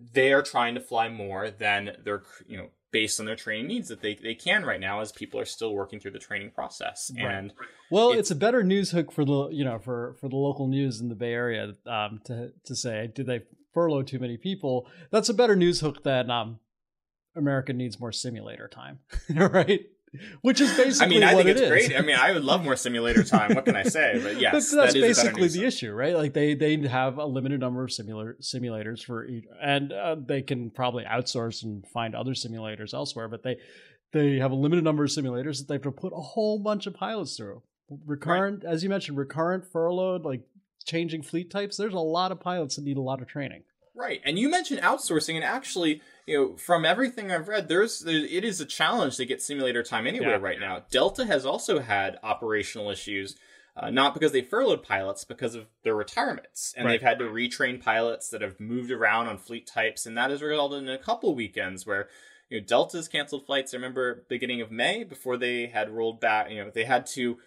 they 0.00 0.32
are 0.32 0.42
trying 0.42 0.74
to 0.74 0.80
fly 0.80 1.08
more 1.08 1.50
than 1.50 1.96
their 2.02 2.22
you 2.46 2.56
know 2.56 2.70
based 2.92 3.18
on 3.18 3.26
their 3.26 3.36
training 3.36 3.66
needs 3.66 3.88
that 3.88 4.02
they, 4.02 4.14
they 4.14 4.34
can 4.34 4.64
right 4.64 4.80
now 4.80 5.00
as 5.00 5.10
people 5.10 5.40
are 5.40 5.44
still 5.44 5.74
working 5.74 5.98
through 5.98 6.10
the 6.10 6.18
training 6.18 6.50
process. 6.50 7.10
And 7.18 7.52
well 7.90 8.10
it's, 8.10 8.20
it's, 8.20 8.30
a 8.30 8.36
better 8.36 8.62
news 8.62 8.90
hook 8.90 9.10
for 9.10 9.24
the 9.24 9.48
you 9.48 9.64
know 9.64 9.78
for 9.78 10.14
for 10.20 10.28
the 10.28 10.36
local 10.36 10.68
news 10.68 11.00
in 11.00 11.08
the 11.08 11.14
bay 11.14 11.32
area 11.32 11.72
um 11.86 12.20
to 12.26 12.52
to 12.64 12.76
say 12.76 13.10
did 13.12 13.26
they 13.26 13.40
furlough 13.74 14.02
too 14.02 14.18
many 14.18 14.36
people? 14.36 14.86
That's 15.10 15.28
a 15.28 15.34
better 15.34 15.56
news 15.56 15.80
hook 15.80 16.04
than 16.04 16.30
um 16.30 16.60
america 17.34 17.72
needs 17.72 17.98
more 17.98 18.12
simulator 18.12 18.68
time 18.68 18.98
right 19.34 19.86
which 20.42 20.60
is 20.60 20.76
basically. 20.76 21.06
I 21.06 21.08
mean, 21.08 21.22
I 21.24 21.34
think 21.34 21.48
it's 21.48 21.60
it 21.60 21.68
great. 21.68 21.96
I 21.96 22.02
mean, 22.02 22.16
I 22.16 22.32
would 22.32 22.44
love 22.44 22.62
more 22.62 22.76
simulator 22.76 23.24
time. 23.24 23.54
What 23.54 23.64
can 23.64 23.76
I 23.76 23.84
say? 23.84 24.20
But 24.22 24.40
yes, 24.40 24.52
that's, 24.52 24.70
that's 24.70 24.92
that 24.92 25.00
basically 25.00 25.48
the 25.48 25.64
issue, 25.64 25.92
right? 25.92 26.14
Like 26.14 26.34
they 26.34 26.54
they 26.54 26.76
have 26.86 27.18
a 27.18 27.24
limited 27.24 27.60
number 27.60 27.82
of 27.84 27.92
simulator 27.92 28.36
simulators 28.40 29.02
for 29.02 29.24
each, 29.24 29.44
and 29.60 29.92
uh, 29.92 30.16
they 30.18 30.42
can 30.42 30.70
probably 30.70 31.04
outsource 31.04 31.62
and 31.62 31.86
find 31.86 32.14
other 32.14 32.32
simulators 32.32 32.92
elsewhere. 32.92 33.28
But 33.28 33.42
they 33.42 33.56
they 34.12 34.36
have 34.38 34.50
a 34.50 34.56
limited 34.56 34.84
number 34.84 35.04
of 35.04 35.10
simulators 35.10 35.58
that 35.58 35.68
they 35.68 35.74
have 35.74 35.82
to 35.82 35.90
put 35.90 36.12
a 36.12 36.20
whole 36.20 36.58
bunch 36.58 36.86
of 36.86 36.94
pilots 36.94 37.36
through. 37.36 37.62
Recurrent, 38.06 38.64
right. 38.64 38.72
as 38.72 38.82
you 38.82 38.90
mentioned, 38.90 39.16
recurrent 39.16 39.64
furloughed, 39.70 40.24
like 40.24 40.42
changing 40.84 41.22
fleet 41.22 41.50
types. 41.50 41.76
There's 41.76 41.94
a 41.94 41.98
lot 41.98 42.32
of 42.32 42.40
pilots 42.40 42.76
that 42.76 42.84
need 42.84 42.96
a 42.96 43.02
lot 43.02 43.22
of 43.22 43.28
training. 43.28 43.64
Right, 43.94 44.20
and 44.24 44.38
you 44.38 44.50
mentioned 44.50 44.80
outsourcing, 44.80 45.34
and 45.34 45.44
actually 45.44 46.00
you 46.26 46.38
know, 46.38 46.56
from 46.56 46.84
everything 46.84 47.32
I've 47.32 47.48
read, 47.48 47.68
there's 47.68 48.00
there, 48.00 48.14
it 48.14 48.44
is 48.44 48.60
a 48.60 48.64
challenge 48.66 49.16
to 49.16 49.26
get 49.26 49.42
simulator 49.42 49.82
time 49.82 50.06
anywhere 50.06 50.30
yeah. 50.30 50.36
right 50.36 50.60
now. 50.60 50.84
Delta 50.90 51.24
has 51.26 51.44
also 51.44 51.80
had 51.80 52.18
operational 52.22 52.90
issues, 52.90 53.36
uh, 53.76 53.90
not 53.90 54.14
because 54.14 54.32
they 54.32 54.42
furloughed 54.42 54.82
pilots, 54.82 55.24
because 55.24 55.54
of 55.54 55.66
their 55.82 55.94
retirements, 55.94 56.74
and 56.76 56.86
right. 56.86 56.92
they've 56.92 57.08
had 57.08 57.18
to 57.18 57.24
retrain 57.24 57.82
pilots 57.82 58.28
that 58.30 58.42
have 58.42 58.60
moved 58.60 58.90
around 58.90 59.26
on 59.26 59.38
fleet 59.38 59.66
types, 59.66 60.06
and 60.06 60.16
that 60.16 60.30
has 60.30 60.42
resulted 60.42 60.82
in 60.82 60.88
a 60.88 60.98
couple 60.98 61.34
weekends 61.34 61.86
where 61.86 62.08
you 62.48 62.60
know 62.60 62.66
Delta's 62.66 63.08
canceled 63.08 63.46
flights. 63.46 63.74
I 63.74 63.78
remember 63.78 64.24
beginning 64.28 64.60
of 64.60 64.70
May 64.70 65.02
before 65.04 65.36
they 65.36 65.66
had 65.66 65.90
rolled 65.90 66.20
back. 66.20 66.50
You 66.50 66.64
know, 66.64 66.70
they 66.72 66.84
had 66.84 67.06
to 67.06 67.38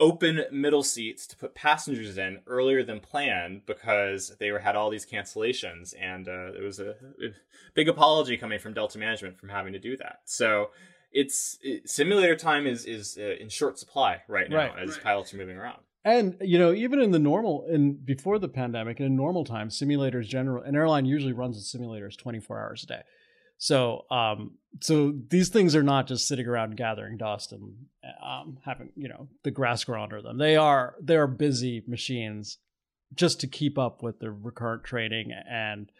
open 0.00 0.44
middle 0.52 0.82
seats 0.82 1.26
to 1.26 1.36
put 1.36 1.54
passengers 1.54 2.18
in 2.18 2.40
earlier 2.46 2.84
than 2.84 3.00
planned 3.00 3.66
because 3.66 4.36
they 4.38 4.52
were, 4.52 4.60
had 4.60 4.76
all 4.76 4.90
these 4.90 5.06
cancellations 5.06 5.94
and 6.00 6.28
uh, 6.28 6.52
there 6.52 6.62
was 6.62 6.78
a, 6.78 6.90
a, 6.90 7.32
big 7.74 7.88
apology 7.88 8.36
coming 8.36 8.58
from 8.58 8.74
delta 8.74 8.98
management 8.98 9.38
from 9.38 9.48
having 9.48 9.72
to 9.72 9.78
do 9.78 9.96
that. 9.96 10.20
So 10.24 10.70
it's 11.12 11.58
it, 11.62 11.88
simulator 11.88 12.36
time 12.36 12.66
is 12.66 12.84
is 12.84 13.18
uh, 13.18 13.36
in 13.40 13.48
short 13.48 13.78
supply 13.78 14.22
right 14.28 14.48
now 14.50 14.56
right, 14.56 14.78
as 14.78 14.90
right. 14.90 15.02
pilots 15.02 15.34
are 15.34 15.36
moving 15.36 15.56
around. 15.56 15.80
And 16.04 16.36
you 16.40 16.58
know 16.58 16.72
even 16.72 17.00
in 17.00 17.10
the 17.10 17.18
normal 17.18 17.66
in 17.68 17.94
before 17.94 18.38
the 18.38 18.48
pandemic 18.48 19.00
in 19.00 19.16
normal 19.16 19.44
time 19.44 19.68
simulators 19.68 20.26
general 20.26 20.62
an 20.62 20.76
airline 20.76 21.06
usually 21.06 21.32
runs 21.32 21.56
its 21.56 21.74
simulators 21.74 22.16
24 22.16 22.58
hours 22.58 22.84
a 22.84 22.86
day 22.86 23.02
so, 23.58 24.06
um, 24.10 24.52
so 24.80 25.12
these 25.28 25.48
things 25.48 25.74
are 25.74 25.82
not 25.82 26.06
just 26.06 26.28
sitting 26.28 26.46
around 26.46 26.76
gathering 26.76 27.16
dust 27.16 27.52
and 27.52 27.74
um, 28.24 28.58
having 28.64 28.90
you 28.96 29.08
know 29.08 29.28
the 29.42 29.50
grass 29.50 29.82
grow 29.84 30.02
under 30.02 30.22
them. 30.22 30.38
They 30.38 30.56
are 30.56 30.94
they 31.00 31.16
are 31.16 31.26
busy 31.26 31.82
machines 31.86 32.58
just 33.14 33.40
to 33.40 33.46
keep 33.46 33.76
up 33.76 34.02
with 34.02 34.20
the 34.20 34.30
recurrent 34.30 34.84
training 34.84 35.32
and 35.32 35.90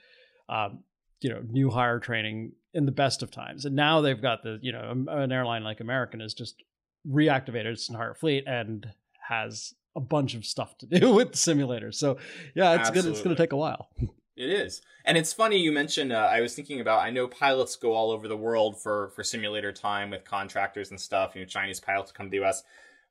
um, 0.49 0.85
you 1.21 1.31
know 1.31 1.43
new 1.51 1.71
hire 1.71 1.99
training 1.99 2.53
in 2.73 2.87
the 2.87 2.93
best 2.93 3.23
of 3.25 3.33
times. 3.33 3.65
And 3.65 3.75
now 3.75 4.01
they've 4.01 4.23
got 4.23 4.45
the 4.45 4.61
you 4.63 4.71
know 4.71 5.05
an 5.09 5.33
airline 5.33 5.65
like 5.65 5.81
American 5.81 6.21
has 6.21 6.35
just 6.35 6.63
reactivated 7.11 7.67
its 7.67 7.89
entire 7.89 8.15
fleet 8.15 8.45
and 8.47 8.87
has 9.29 9.75
a 9.97 10.01
bunch 10.01 10.35
of 10.35 10.45
stuff 10.45 10.79
to 10.79 10.87
do 11.01 11.13
with 11.13 11.33
the 11.33 11.39
simulators. 11.39 11.95
So 11.95 12.19
yeah, 12.55 12.75
it's 12.75 12.89
Absolutely. 12.89 13.03
gonna 13.03 13.11
it's 13.15 13.23
gonna 13.25 13.37
take 13.37 13.53
a 13.53 13.57
while. 13.57 13.89
It 14.39 14.51
is, 14.51 14.83
and 15.05 15.19
it's 15.19 15.33
funny 15.33 15.59
you 15.59 15.73
mentioned. 15.73 16.13
Uh, 16.13 16.29
I 16.31 16.41
was 16.41 16.55
thinking 16.55 16.81
about. 16.81 17.01
I 17.01 17.11
know 17.11 17.27
pilots 17.27 17.75
go 17.75 17.93
all 17.93 18.13
over 18.13 18.29
the 18.29 18.37
world 18.37 18.81
for 18.81 19.09
for 19.09 19.25
simulator 19.25 19.73
time 19.73 20.11
with 20.11 20.25
contractors 20.25 20.91
and 20.91 21.01
stuff. 21.01 21.35
You 21.35 21.41
know, 21.41 21.47
Chinese 21.47 21.81
pilots 21.81 22.13
come 22.13 22.27
to 22.27 22.31
the 22.31 22.37
U.S. 22.37 22.63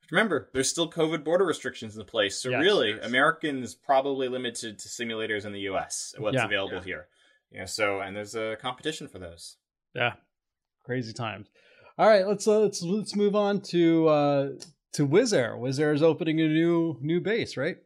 Remember, 0.09 0.49
there's 0.53 0.69
still 0.69 0.89
COVID 0.89 1.25
border 1.25 1.45
restrictions 1.45 1.97
in 1.97 2.05
place, 2.05 2.37
so 2.37 2.49
yes, 2.49 2.61
really, 2.61 2.91
yes. 2.91 3.05
Americans 3.05 3.75
probably 3.75 4.29
limited 4.29 4.79
to 4.79 4.87
simulators 4.87 5.43
in 5.43 5.51
the 5.51 5.59
U.S. 5.61 6.15
What's 6.17 6.35
yeah, 6.35 6.45
available 6.45 6.77
yeah. 6.77 6.83
here. 6.83 7.07
You 7.51 7.59
know, 7.59 7.65
so 7.65 7.99
and 7.99 8.15
there's 8.15 8.35
a 8.35 8.55
competition 8.61 9.09
for 9.09 9.19
those. 9.19 9.57
Yeah, 9.93 10.13
crazy 10.85 11.11
times. 11.11 11.49
All 11.97 12.07
right, 12.07 12.25
let's 12.25 12.47
uh, 12.47 12.59
let's 12.59 12.81
let's 12.81 13.17
move 13.17 13.35
on 13.35 13.59
to 13.63 14.07
uh, 14.07 14.49
to 14.93 15.05
Wizz 15.05 15.33
Air. 15.33 15.57
Wizz 15.57 15.81
Air 15.81 15.91
is 15.91 16.01
opening 16.01 16.39
a 16.39 16.47
new 16.47 16.97
new 17.01 17.19
base, 17.19 17.57
right? 17.57 17.79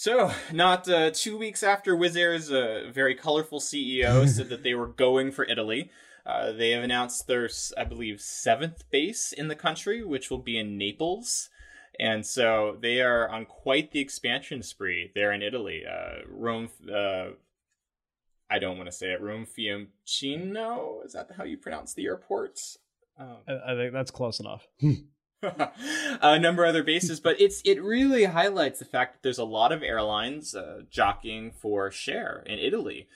So, 0.00 0.32
not 0.50 0.88
uh, 0.88 1.10
two 1.10 1.36
weeks 1.36 1.62
after 1.62 1.94
Wizz 1.94 2.16
Air's 2.16 2.50
uh, 2.50 2.90
very 2.90 3.14
colorful 3.14 3.60
CEO 3.60 4.26
said 4.34 4.48
that 4.48 4.62
they 4.62 4.72
were 4.72 4.86
going 4.86 5.30
for 5.30 5.44
Italy, 5.44 5.90
uh, 6.24 6.52
they 6.52 6.70
have 6.70 6.82
announced 6.82 7.26
their, 7.26 7.50
I 7.76 7.84
believe, 7.84 8.18
seventh 8.18 8.90
base 8.90 9.30
in 9.30 9.48
the 9.48 9.54
country, 9.54 10.02
which 10.02 10.30
will 10.30 10.38
be 10.38 10.56
in 10.56 10.78
Naples. 10.78 11.50
And 11.98 12.24
so 12.24 12.78
they 12.80 13.02
are 13.02 13.28
on 13.28 13.44
quite 13.44 13.92
the 13.92 14.00
expansion 14.00 14.62
spree 14.62 15.12
there 15.14 15.32
in 15.32 15.42
Italy. 15.42 15.82
Uh, 15.84 16.20
Rome, 16.26 16.70
uh, 16.90 17.32
I 18.50 18.58
don't 18.58 18.78
want 18.78 18.86
to 18.86 18.96
say 18.96 19.12
it, 19.12 19.20
Rome 19.20 19.44
Fiumicino. 19.44 21.04
Is 21.04 21.12
that 21.12 21.28
how 21.36 21.44
you 21.44 21.58
pronounce 21.58 21.92
the 21.92 22.06
airport? 22.06 22.58
Um, 23.18 23.36
I, 23.46 23.72
I 23.72 23.74
think 23.74 23.92
that's 23.92 24.10
close 24.10 24.40
enough. 24.40 24.66
a 26.22 26.38
number 26.38 26.64
of 26.64 26.70
other 26.70 26.82
bases, 26.82 27.20
but 27.20 27.40
it's 27.40 27.62
it 27.64 27.82
really 27.82 28.24
highlights 28.24 28.78
the 28.78 28.84
fact 28.84 29.14
that 29.14 29.22
there's 29.22 29.38
a 29.38 29.44
lot 29.44 29.72
of 29.72 29.82
airlines 29.82 30.54
uh, 30.54 30.82
jockeying 30.90 31.52
for 31.52 31.90
share 31.90 32.42
in 32.46 32.58
Italy. 32.58 33.08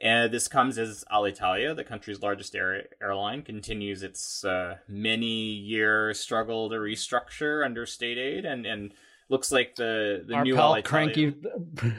And 0.00 0.32
this 0.32 0.48
comes 0.48 0.78
as 0.78 1.04
Alitalia, 1.12 1.76
the 1.76 1.84
country's 1.84 2.20
largest 2.20 2.56
air- 2.56 2.86
airline, 3.00 3.42
continues 3.42 4.02
its 4.02 4.44
uh, 4.44 4.78
many-year 4.88 6.12
struggle 6.12 6.68
to 6.70 6.74
restructure 6.74 7.64
under 7.64 7.86
state 7.86 8.18
aid, 8.18 8.44
and, 8.44 8.66
and 8.66 8.92
looks 9.28 9.52
like 9.52 9.76
the 9.76 10.24
the 10.26 10.34
our 10.34 10.44
new 10.44 10.56
pal 10.56 10.74
Alitalia. 10.74 10.84
cranky. 10.84 11.34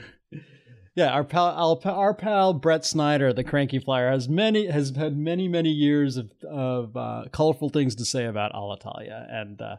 yeah, 0.94 1.10
our 1.10 1.24
pal, 1.24 1.46
our 1.84 2.14
pal 2.14 2.54
Brett 2.54 2.84
Snyder, 2.84 3.32
the 3.32 3.42
cranky 3.42 3.80
flyer, 3.80 4.10
has 4.10 4.28
many 4.28 4.66
has 4.66 4.90
had 4.90 5.16
many 5.16 5.48
many 5.48 5.70
years 5.70 6.16
of 6.16 6.30
of 6.48 6.96
uh, 6.96 7.24
colorful 7.32 7.68
things 7.68 7.96
to 7.96 8.04
say 8.04 8.26
about 8.26 8.52
Alitalia, 8.52 9.26
and 9.28 9.60
uh, 9.60 9.76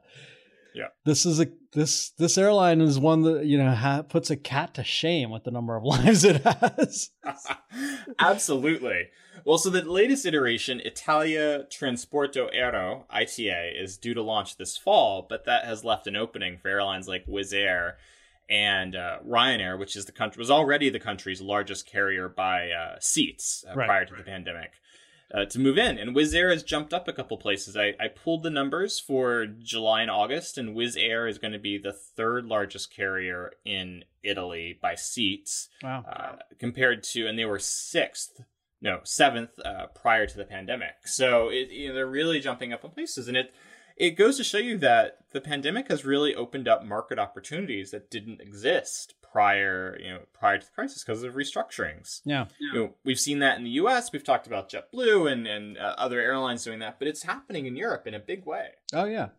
yeah, 0.74 0.88
this 1.06 1.26
is 1.26 1.40
a 1.40 1.48
this 1.72 2.10
this 2.12 2.38
airline 2.38 2.82
is 2.82 3.00
one 3.00 3.22
that 3.22 3.46
you 3.46 3.58
know 3.58 3.74
ha- 3.74 4.02
puts 4.02 4.30
a 4.30 4.36
cat 4.36 4.74
to 4.74 4.84
shame 4.84 5.30
with 5.30 5.46
the 5.46 5.52
number 5.52 5.78
of 5.78 5.84
lives 5.86 6.26
it 6.26 6.44
has. 6.44 7.12
Absolutely. 8.20 9.10
Well, 9.46 9.58
so 9.58 9.70
the 9.70 9.84
latest 9.84 10.26
iteration, 10.26 10.82
Italia 10.84 11.66
Trasporto 11.70 12.54
Aereo 12.54 13.04
(ITA), 13.10 13.74
is 13.80 13.96
due 13.96 14.14
to 14.16 14.22
launch 14.22 14.58
this 14.58 14.76
fall, 14.76 15.26
but 15.30 15.46
that 15.46 15.64
has 15.64 15.86
left 15.86 16.08
an 16.08 16.18
opening 16.18 16.58
for 16.58 16.68
airlines 16.68 17.08
like 17.08 17.26
Wizz 17.26 17.54
Air 17.54 17.98
and 18.50 18.96
uh, 18.96 19.18
Ryanair, 19.28 19.78
which 19.80 19.96
is 19.96 20.06
the 20.06 20.12
country 20.12 20.40
was 20.40 20.52
already 20.52 20.90
the 20.90 21.00
country's 21.00 21.42
largest 21.42 21.86
carrier 21.86 22.30
by 22.30 22.70
uh, 22.70 22.96
seats 23.00 23.66
uh, 23.70 23.76
right, 23.76 23.88
prior 23.88 24.06
to 24.06 24.14
right. 24.14 24.24
the 24.24 24.32
pandemic 24.32 24.74
uh, 25.34 25.46
to 25.46 25.60
move 25.60 25.78
in. 25.78 25.98
And 25.98 26.16
Wizz 26.16 26.36
Air 26.36 26.50
has 26.50 26.64
jumped 26.64 26.94
up 26.94 27.08
a 27.08 27.14
couple 27.14 27.38
places. 27.38 27.76
I, 27.76 27.94
I 28.00 28.08
pulled 28.08 28.44
the 28.44 28.50
numbers 28.50 29.00
for 29.00 29.46
July 29.46 30.02
and 30.02 30.12
August, 30.12 30.58
and 30.58 30.76
Wizz 30.76 30.96
Air 30.98 31.28
is 31.28 31.38
going 31.38 31.54
to 31.54 31.60
be 31.60 31.78
the 31.78 31.94
third 31.94 32.46
largest 32.46 32.94
carrier 32.94 33.54
in 33.66 34.04
Italy 34.24 34.78
by 34.80 34.96
seats. 34.96 35.70
Wow. 35.82 36.06
Uh, 36.08 36.36
compared 36.60 37.04
to, 37.04 37.28
and 37.28 37.38
they 37.38 37.46
were 37.46 37.60
sixth, 37.60 38.44
no, 38.82 39.00
seventh 39.04 39.58
uh, 39.60 39.88
prior 39.88 40.28
to 40.28 40.38
the 40.38 40.46
pandemic. 40.46 40.96
So 41.06 41.50
it, 41.50 41.72
you 41.72 41.90
know, 41.90 41.96
they're 41.96 42.08
really 42.08 42.40
jumping 42.40 42.72
up 42.74 42.84
in 42.84 42.92
places. 42.92 43.28
And 43.28 43.38
it, 43.38 43.54
it 43.98 44.12
goes 44.12 44.38
to 44.38 44.44
show 44.44 44.58
you 44.58 44.78
that 44.80 45.20
the 45.32 45.42
pandemic 45.42 45.90
has 45.90 46.06
really 46.06 46.36
opened 46.36 46.68
up 46.68 46.84
market 46.84 47.20
opportunities 47.20 47.92
that 47.92 48.10
didn't 48.10 48.42
exist 48.42 49.16
prior, 49.22 49.98
you 50.02 50.10
know, 50.10 50.20
prior 50.34 50.58
to 50.58 50.66
the 50.66 50.72
crisis 50.72 51.04
because 51.04 51.24
of 51.24 51.34
restructurings. 51.34 52.22
Yeah. 52.24 52.46
You 52.60 52.74
know, 52.74 52.94
we've 53.04 53.20
seen 53.20 53.40
that 53.40 53.58
in 53.58 53.64
the 53.64 53.72
U.S. 53.72 54.12
We've 54.12 54.24
talked 54.24 54.48
about 54.48 54.70
JetBlue 54.70 55.32
and 55.32 55.48
and 55.48 55.78
uh, 55.78 55.96
other 55.98 56.22
airlines 56.22 56.64
doing 56.64 56.80
that, 56.80 57.00
but 57.00 57.08
it's 57.08 57.24
happening 57.24 57.66
in 57.66 57.76
Europe 57.76 58.08
in 58.08 58.14
a 58.14 58.20
big 58.20 58.46
way. 58.46 58.70
Oh 58.94 59.06
yeah. 59.06 59.30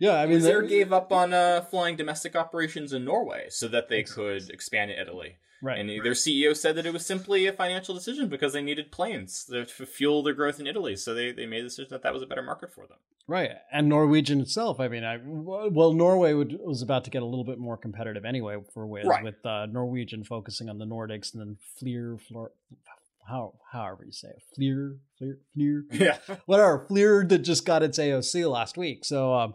Yeah, 0.00 0.14
I 0.14 0.24
mean, 0.24 0.40
Wizz 0.40 0.48
Air 0.48 0.62
gave 0.62 0.94
up 0.94 1.12
on 1.12 1.34
uh, 1.34 1.60
flying 1.60 1.94
domestic 1.94 2.34
operations 2.34 2.94
in 2.94 3.04
Norway 3.04 3.48
so 3.50 3.68
that 3.68 3.90
they 3.90 4.02
could 4.02 4.48
expand 4.48 4.90
in 4.90 4.98
Italy. 4.98 5.36
Right. 5.62 5.78
And 5.78 5.88
their 5.88 6.12
CEO 6.12 6.56
said 6.56 6.76
that 6.76 6.86
it 6.86 6.92
was 6.92 7.04
simply 7.04 7.46
a 7.46 7.52
financial 7.52 7.94
decision 7.94 8.28
because 8.28 8.52
they 8.54 8.62
needed 8.62 8.90
planes 8.90 9.44
to 9.46 9.66
fuel 9.66 10.22
their 10.22 10.32
growth 10.32 10.58
in 10.58 10.66
Italy. 10.66 10.96
So 10.96 11.12
they, 11.14 11.32
they 11.32 11.46
made 11.46 11.60
the 11.60 11.68
decision 11.68 11.90
that 11.90 12.02
that 12.02 12.14
was 12.14 12.22
a 12.22 12.26
better 12.26 12.42
market 12.42 12.72
for 12.72 12.86
them. 12.86 12.96
Right. 13.26 13.50
And 13.70 13.88
Norwegian 13.88 14.40
itself, 14.40 14.80
I 14.80 14.88
mean, 14.88 15.04
I, 15.04 15.18
well, 15.22 15.92
Norway 15.92 16.32
would, 16.32 16.58
was 16.64 16.82
about 16.82 17.04
to 17.04 17.10
get 17.10 17.22
a 17.22 17.26
little 17.26 17.44
bit 17.44 17.58
more 17.58 17.76
competitive 17.76 18.24
anyway 18.24 18.56
for 18.74 18.86
Wizz, 18.86 19.04
Right. 19.04 19.22
with 19.22 19.44
uh, 19.46 19.66
Norwegian 19.66 20.24
focusing 20.24 20.68
on 20.68 20.78
the 20.78 20.86
Nordics 20.86 21.32
and 21.34 21.40
then 21.40 21.56
Fleer, 21.78 22.18
how, 23.28 23.54
however 23.70 24.04
you 24.04 24.12
say 24.12 24.28
it, 24.28 24.42
Fleer, 24.56 24.96
Fleer, 25.18 25.38
Fleer, 25.54 25.84
Yeah. 25.92 26.18
whatever, 26.46 26.86
Fleer 26.88 27.24
that 27.28 27.38
just 27.40 27.64
got 27.64 27.82
its 27.82 27.98
AOC 27.98 28.50
last 28.50 28.76
week. 28.76 29.04
So, 29.04 29.34
um, 29.34 29.54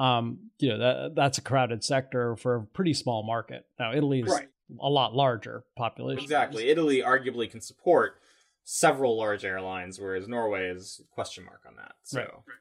um, 0.00 0.38
you 0.58 0.68
know, 0.68 0.78
that 0.78 1.14
that's 1.16 1.38
a 1.38 1.42
crowded 1.42 1.82
sector 1.82 2.36
for 2.36 2.56
a 2.56 2.62
pretty 2.62 2.94
small 2.94 3.24
market. 3.24 3.66
Now, 3.80 3.92
Italy's 3.92 4.26
Right. 4.28 4.48
A 4.80 4.88
lot 4.88 5.14
larger 5.14 5.64
population. 5.76 6.22
Exactly. 6.22 6.68
Italy 6.68 7.02
arguably 7.02 7.50
can 7.50 7.60
support 7.60 8.20
several 8.64 9.16
large 9.16 9.44
airlines, 9.44 10.00
whereas 10.00 10.26
Norway 10.26 10.68
is 10.68 11.00
question 11.12 11.44
mark 11.44 11.62
on 11.66 11.76
that. 11.76 11.92
So 12.02 12.20
Right. 12.20 12.56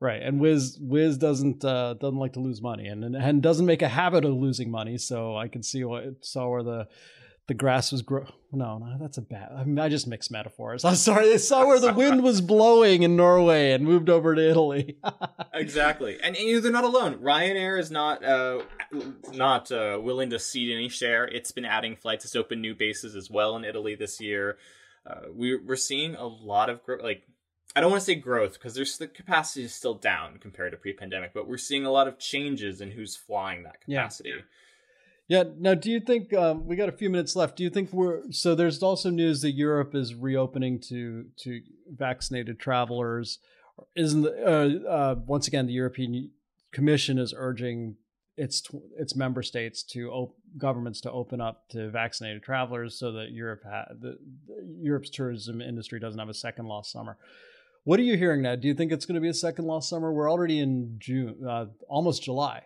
Right, 0.00 0.22
and 0.22 0.40
Wizz 0.40 0.80
Wizz 0.80 1.18
doesn't 1.18 1.64
uh, 1.64 1.94
doesn't 1.94 2.18
like 2.18 2.34
to 2.34 2.40
lose 2.40 2.62
money, 2.62 2.86
and 2.86 3.16
and 3.16 3.42
doesn't 3.42 3.66
make 3.66 3.82
a 3.82 3.88
habit 3.88 4.24
of 4.24 4.32
losing 4.32 4.70
money. 4.70 4.96
So 4.96 5.36
I 5.36 5.48
can 5.48 5.64
see 5.64 5.82
what 5.82 6.24
saw 6.24 6.48
where 6.48 6.62
the 6.62 6.88
the 7.48 7.54
grass 7.54 7.90
was 7.90 8.02
grow. 8.02 8.26
No, 8.52 8.78
no, 8.78 8.96
that's 9.00 9.16
a 9.16 9.22
bad. 9.22 9.50
I 9.56 9.64
mean, 9.64 9.78
I 9.78 9.88
just 9.88 10.06
mixed 10.06 10.30
metaphors. 10.30 10.84
I'm 10.84 10.94
sorry. 10.94 11.28
They 11.28 11.38
saw 11.38 11.66
where 11.66 11.80
the 11.80 11.92
wind 11.92 12.22
was 12.22 12.40
blowing 12.42 13.02
in 13.02 13.16
Norway 13.16 13.72
and 13.72 13.84
moved 13.84 14.10
over 14.10 14.34
to 14.34 14.50
Italy. 14.50 14.98
exactly, 15.54 16.18
and, 16.22 16.36
and 16.36 16.62
they're 16.62 16.70
not 16.70 16.84
alone. 16.84 17.16
Ryanair 17.16 17.80
is 17.80 17.90
not 17.90 18.22
uh, 18.22 18.60
not 19.32 19.72
uh, 19.72 19.98
willing 20.00 20.30
to 20.30 20.38
cede 20.38 20.72
any 20.72 20.90
share. 20.90 21.24
It's 21.24 21.50
been 21.50 21.64
adding 21.64 21.96
flights. 21.96 22.26
It's 22.26 22.36
opened 22.36 22.62
new 22.62 22.74
bases 22.74 23.16
as 23.16 23.30
well 23.30 23.56
in 23.56 23.64
Italy 23.64 23.94
this 23.94 24.20
year. 24.20 24.58
Uh, 25.06 25.22
we, 25.34 25.56
we're 25.56 25.76
seeing 25.76 26.14
a 26.14 26.26
lot 26.26 26.68
of 26.68 26.84
growth. 26.84 27.02
Like 27.02 27.22
I 27.74 27.80
don't 27.80 27.90
want 27.90 28.02
to 28.02 28.06
say 28.06 28.14
growth 28.14 28.54
because 28.54 28.74
there's 28.74 28.98
the 28.98 29.06
capacity 29.06 29.64
is 29.64 29.74
still 29.74 29.94
down 29.94 30.38
compared 30.38 30.72
to 30.72 30.78
pre-pandemic, 30.78 31.32
but 31.32 31.48
we're 31.48 31.56
seeing 31.56 31.86
a 31.86 31.90
lot 31.90 32.08
of 32.08 32.18
changes 32.18 32.82
in 32.82 32.90
who's 32.90 33.16
flying 33.16 33.62
that 33.62 33.80
capacity. 33.80 34.30
Yeah. 34.30 34.42
Now, 35.30 35.74
do 35.74 35.90
you 35.90 36.00
think 36.00 36.32
um, 36.32 36.66
we 36.66 36.74
got 36.76 36.88
a 36.88 36.92
few 36.92 37.10
minutes 37.10 37.36
left? 37.36 37.56
Do 37.56 37.62
you 37.62 37.70
think 37.70 37.92
we're 37.92 38.22
so? 38.30 38.54
There's 38.54 38.82
also 38.82 39.10
news 39.10 39.42
that 39.42 39.52
Europe 39.52 39.94
is 39.94 40.14
reopening 40.14 40.80
to 40.88 41.26
to 41.38 41.60
vaccinated 41.90 42.58
travelers. 42.58 43.38
Isn't 43.94 44.22
the, 44.22 44.84
uh, 44.86 44.88
uh, 44.88 45.14
once 45.26 45.46
again 45.46 45.66
the 45.66 45.74
European 45.74 46.30
Commission 46.72 47.18
is 47.18 47.34
urging 47.36 47.96
its 48.38 48.62
its 48.96 49.14
member 49.14 49.42
states 49.42 49.82
to 49.82 50.10
op- 50.10 50.36
governments 50.56 51.00
to 51.02 51.12
open 51.12 51.40
up 51.42 51.68
to 51.70 51.90
vaccinated 51.90 52.42
travelers 52.42 52.98
so 52.98 53.12
that 53.12 53.30
Europe 53.30 53.62
ha- 53.68 53.92
the, 54.00 54.18
the 54.46 54.76
Europe's 54.80 55.10
tourism 55.10 55.60
industry 55.60 56.00
doesn't 56.00 56.18
have 56.18 56.28
a 56.30 56.34
second 56.34 56.66
lost 56.66 56.90
summer. 56.90 57.18
What 57.84 58.00
are 58.00 58.04
you 58.04 58.16
hearing 58.16 58.42
now? 58.42 58.56
Do 58.56 58.66
you 58.66 58.74
think 58.74 58.92
it's 58.92 59.04
going 59.04 59.14
to 59.16 59.20
be 59.20 59.28
a 59.28 59.34
second 59.34 59.66
lost 59.66 59.90
summer? 59.90 60.12
We're 60.12 60.30
already 60.30 60.58
in 60.58 60.96
June, 60.98 61.36
uh, 61.46 61.66
almost 61.88 62.22
July. 62.22 62.64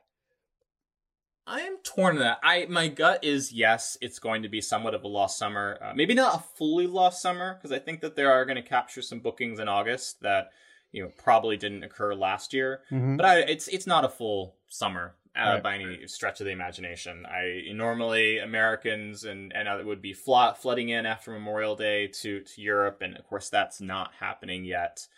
I 1.47 1.61
am 1.61 1.79
torn 1.83 2.17
on 2.17 2.23
that. 2.23 2.39
I 2.43 2.67
my 2.69 2.89
gut 2.89 3.25
is 3.25 3.53
yes, 3.53 3.99
it's 4.01 4.19
going 4.19 4.43
to 4.43 4.49
be 4.49 4.61
somewhat 4.61 4.95
of 4.95 5.03
a 5.05 5.09
lost 5.09 5.39
summer. 5.39 5.79
Uh, 5.83 5.93
maybe 5.95 6.15
not 6.15 6.37
a 6.37 6.45
fully 6.57 6.87
lost 6.87 7.21
summer 7.21 7.55
because 7.55 7.73
I 7.73 7.79
think 7.79 8.01
that 8.01 8.15
they 8.17 8.25
are 8.25 8.45
going 8.45 8.57
to 8.57 8.69
capture 8.69 9.03
some 9.03 9.21
bookings 9.21 9.59
in 9.59 9.69
August 9.69 10.21
that 10.23 10.51
you 10.93 11.03
know 11.03 11.11
probably 11.19 11.57
didn't 11.57 11.83
occur 11.83 12.15
last 12.15 12.53
year. 12.53 12.83
Mm-hmm. 12.91 13.17
But 13.17 13.27
I, 13.27 13.39
it's 13.41 13.69
it's 13.69 13.87
not 13.87 14.05
a 14.05 14.09
full 14.09 14.55
summer 14.69 15.15
uh, 15.37 15.55
Right. 15.55 15.63
by 15.63 15.75
any 15.77 16.07
stretch 16.07 16.41
of 16.41 16.47
the 16.47 16.53
imagination. 16.53 17.27
I 17.27 17.63
normally 17.73 18.39
Americans 18.39 19.25
and 19.25 19.53
and 19.53 19.69
uh, 19.69 19.81
would 19.85 20.03
be 20.03 20.13
flo- 20.13 20.55
flooding 20.55 20.91
in 20.91 21.07
after 21.07 21.33
Memorial 21.33 21.75
Day 21.75 22.07
to 22.21 22.41
to 22.41 22.61
Europe, 22.63 23.03
and 23.03 23.17
of 23.17 23.27
course 23.27 23.49
that's 23.49 23.81
not 23.81 24.13
happening 24.21 24.65
yet. 24.65 25.09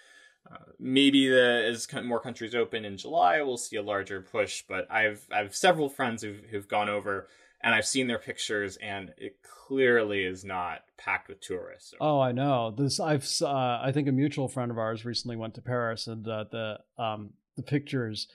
Maybe 0.78 1.28
the 1.28 1.64
as 1.66 1.88
more 2.04 2.20
countries 2.20 2.54
open 2.54 2.85
in 2.85 2.96
July, 2.96 3.40
we'll 3.42 3.57
see 3.57 3.76
a 3.76 3.83
larger 3.83 4.20
push. 4.20 4.62
But 4.68 4.90
I've 4.90 5.26
I've 5.33 5.54
several 5.54 5.88
friends 5.88 6.22
who've 6.22 6.40
who've 6.50 6.68
gone 6.68 6.88
over, 6.88 7.28
and 7.62 7.74
I've 7.74 7.87
seen 7.87 8.07
their 8.07 8.18
pictures, 8.18 8.76
and 8.76 9.14
it 9.16 9.38
clearly 9.42 10.24
is 10.24 10.44
not 10.44 10.83
packed 10.98 11.28
with 11.28 11.40
tourists. 11.40 11.94
Oh, 12.00 12.20
I 12.20 12.33
know. 12.33 12.74
This 12.76 13.00
I've 13.00 13.26
uh, 13.40 13.80
I 13.83 13.92
think 13.92 14.09
a 14.09 14.12
mutual 14.12 14.48
friend 14.48 14.70
of 14.70 14.78
ours 14.78 15.04
recently 15.04 15.37
went 15.37 15.54
to 15.54 15.62
Paris, 15.62 16.07
and 16.07 16.26
uh, 16.28 16.44
the 16.50 16.78
um 16.98 17.30
the 17.57 17.62
pictures 17.62 18.28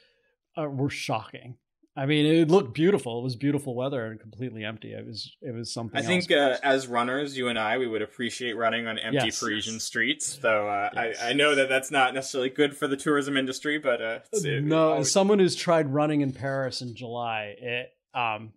uh, 0.58 0.70
were 0.70 0.90
shocking. 0.90 1.58
I 2.00 2.06
mean, 2.06 2.26
it 2.26 2.50
looked 2.50 2.74
beautiful. 2.74 3.20
It 3.20 3.24
was 3.24 3.36
beautiful 3.36 3.76
weather 3.76 4.06
and 4.06 4.20
completely 4.20 4.64
empty. 4.64 4.94
It 4.94 5.06
was 5.06 5.36
it 5.42 5.54
was 5.54 5.72
something. 5.74 6.00
I 6.00 6.02
think 6.02 6.32
else. 6.32 6.60
uh, 6.60 6.66
as 6.66 6.88
runners, 6.88 7.38
you 7.38 7.50
and 7.50 7.60
I, 7.60 7.78
we 7.78 7.88
would 7.88 8.02
appreciate 8.02 8.54
running 8.54 8.88
on 8.88 8.98
empty 8.98 9.26
Yes. 9.26 9.40
Parisian 9.40 9.80
streets. 9.80 10.40
So 10.42 10.68
uh, 10.68 10.90
Yes. 10.96 11.22
I, 11.22 11.30
I 11.32 11.34
know 11.34 11.56
that 11.56 11.68
that's 11.68 11.92
not 11.92 12.14
necessarily 12.14 12.50
good 12.50 12.78
for 12.78 12.88
the 12.88 12.96
tourism 12.96 13.36
industry, 13.36 13.78
but 13.80 14.02
uh, 14.02 14.20
it's, 14.32 14.46
it- 14.46 14.64
no, 14.64 14.92
always- 14.92 15.08
as 15.08 15.12
someone 15.12 15.40
who's 15.40 15.56
tried 15.56 15.94
running 15.94 16.22
in 16.22 16.32
Paris 16.32 16.82
in 16.82 16.96
July, 16.96 17.56
it 17.60 17.90
um 18.14 18.54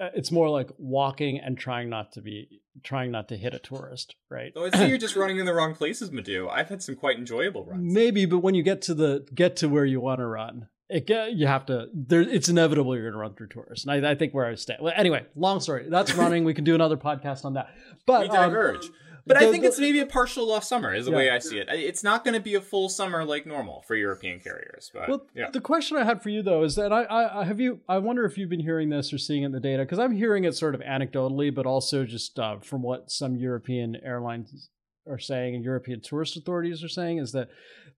uh, 0.00 0.08
it's 0.14 0.32
more 0.32 0.48
like 0.48 0.70
walking 0.78 1.38
and 1.38 1.58
trying 1.58 1.90
not 1.90 2.12
to 2.12 2.22
be 2.22 2.62
trying 2.82 3.10
not 3.10 3.28
to 3.28 3.36
hit 3.36 3.52
a 3.52 3.58
tourist, 3.58 4.16
right? 4.30 4.52
So 4.54 4.64
I 4.64 4.70
see 4.70 4.88
you're 4.88 4.96
just 4.96 5.16
running 5.16 5.38
in 5.38 5.44
the 5.44 5.52
wrong 5.52 5.74
places, 5.74 6.10
Madhu. 6.10 6.48
I've 6.48 6.70
had 6.70 6.82
some 6.82 6.96
quite 6.96 7.18
enjoyable 7.18 7.64
runs. 7.66 7.82
Maybe, 7.94 8.24
but 8.24 8.38
when 8.38 8.54
you 8.54 8.62
get 8.62 8.80
to 8.82 8.94
the 8.94 9.26
get 9.34 9.56
to 9.56 9.68
where 9.68 9.84
you 9.84 10.00
want 10.00 10.20
to 10.20 10.26
run, 10.26 10.68
it 10.90 11.34
you 11.36 11.46
have 11.46 11.66
to. 11.66 11.88
There, 11.94 12.20
it's 12.20 12.48
inevitable 12.48 12.94
you're 12.94 13.04
going 13.04 13.12
to 13.12 13.18
run 13.18 13.34
through 13.34 13.48
tourists, 13.48 13.86
and 13.86 14.06
I, 14.06 14.10
I 14.10 14.14
think 14.14 14.34
where 14.34 14.46
I 14.46 14.54
stay. 14.56 14.76
Well, 14.80 14.92
anyway, 14.96 15.24
long 15.36 15.60
story. 15.60 15.86
That's 15.88 16.14
running. 16.14 16.44
we 16.44 16.54
can 16.54 16.64
do 16.64 16.74
another 16.74 16.96
podcast 16.96 17.44
on 17.44 17.54
that. 17.54 17.68
But 18.06 18.22
we 18.22 18.28
um, 18.28 18.50
diverge. 18.50 18.90
But 19.26 19.38
the, 19.38 19.46
I 19.46 19.50
think 19.50 19.62
the, 19.62 19.68
it's 19.68 19.78
maybe 19.78 20.00
a 20.00 20.06
partial 20.06 20.48
lost 20.48 20.68
summer, 20.68 20.92
is 20.94 21.04
the 21.04 21.12
yeah. 21.12 21.16
way 21.16 21.30
I 21.30 21.38
see 21.38 21.58
it. 21.58 21.68
It's 21.70 22.02
not 22.02 22.24
going 22.24 22.34
to 22.34 22.40
be 22.40 22.54
a 22.54 22.60
full 22.60 22.88
summer 22.88 23.24
like 23.24 23.46
normal 23.46 23.82
for 23.86 23.94
European 23.94 24.40
carriers. 24.40 24.90
But 24.92 25.08
well, 25.08 25.26
yeah. 25.34 25.50
the 25.50 25.60
question 25.60 25.96
I 25.96 26.04
had 26.04 26.22
for 26.22 26.30
you 26.30 26.42
though 26.42 26.64
is 26.64 26.74
that 26.76 26.92
I, 26.92 27.04
I 27.40 27.44
have 27.44 27.60
you. 27.60 27.80
I 27.88 27.98
wonder 27.98 28.24
if 28.24 28.36
you've 28.36 28.50
been 28.50 28.60
hearing 28.60 28.88
this 28.88 29.12
or 29.12 29.18
seeing 29.18 29.42
it 29.42 29.46
in 29.46 29.52
the 29.52 29.60
data 29.60 29.84
because 29.84 29.98
I'm 29.98 30.12
hearing 30.12 30.44
it 30.44 30.56
sort 30.56 30.74
of 30.74 30.80
anecdotally, 30.80 31.54
but 31.54 31.66
also 31.66 32.04
just 32.04 32.38
uh, 32.38 32.58
from 32.58 32.82
what 32.82 33.10
some 33.10 33.36
European 33.36 33.96
airlines 34.02 34.70
are 35.08 35.18
saying 35.18 35.54
and 35.54 35.64
European 35.64 36.00
tourist 36.00 36.36
authorities 36.36 36.82
are 36.82 36.88
saying 36.88 37.18
is 37.18 37.32
that 37.32 37.48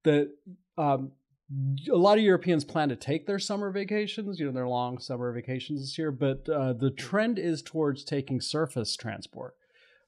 that 0.05 0.31
um, 0.77 1.13
a 1.91 1.97
lot 1.97 2.19
of 2.19 2.25
Europeans 2.25 2.65
plan 2.65 2.89
to 2.89 2.97
take 2.97 3.27
their 3.27 3.39
summer 3.39 3.71
vacations, 3.71 4.39
you 4.39 4.47
know, 4.47 4.53
their 4.53 4.69
long 4.69 4.99
summer 4.99 5.33
vacations 5.33 5.81
this 5.81 5.99
year, 5.99 6.11
but 6.11 6.49
uh, 6.49 6.73
the 6.73 6.91
trend 6.91 7.39
is 7.39 7.63
towards 7.63 8.05
taking 8.05 8.41
surface 8.41 8.97
transport, 8.97 9.57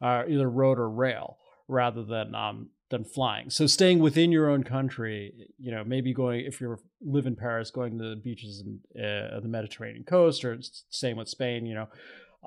uh, 0.01 0.23
either 0.29 0.49
road 0.49 0.79
or 0.79 0.89
rail, 0.89 1.39
rather 1.69 2.03
than 2.03 2.35
um, 2.35 2.69
than 2.91 3.05
flying. 3.05 3.51
So 3.51 3.67
staying 3.67 3.99
within 3.99 4.31
your 4.31 4.49
own 4.49 4.63
country, 4.63 5.49
you 5.59 5.71
know, 5.71 5.83
maybe 5.85 6.13
going 6.13 6.45
if 6.45 6.61
you 6.61 6.79
live 7.03 7.27
in 7.27 7.37
Paris, 7.37 7.71
going 7.71 7.99
to 7.99 8.11
the 8.11 8.17
beaches 8.17 8.63
in 8.65 9.03
uh, 9.03 9.41
the 9.41 9.49
Mediterranean 9.49 10.05
coast, 10.05 10.45
or 10.45 10.59
same 10.91 11.17
with 11.17 11.29
Spain, 11.29 11.67
you 11.67 11.75
know, 11.75 11.89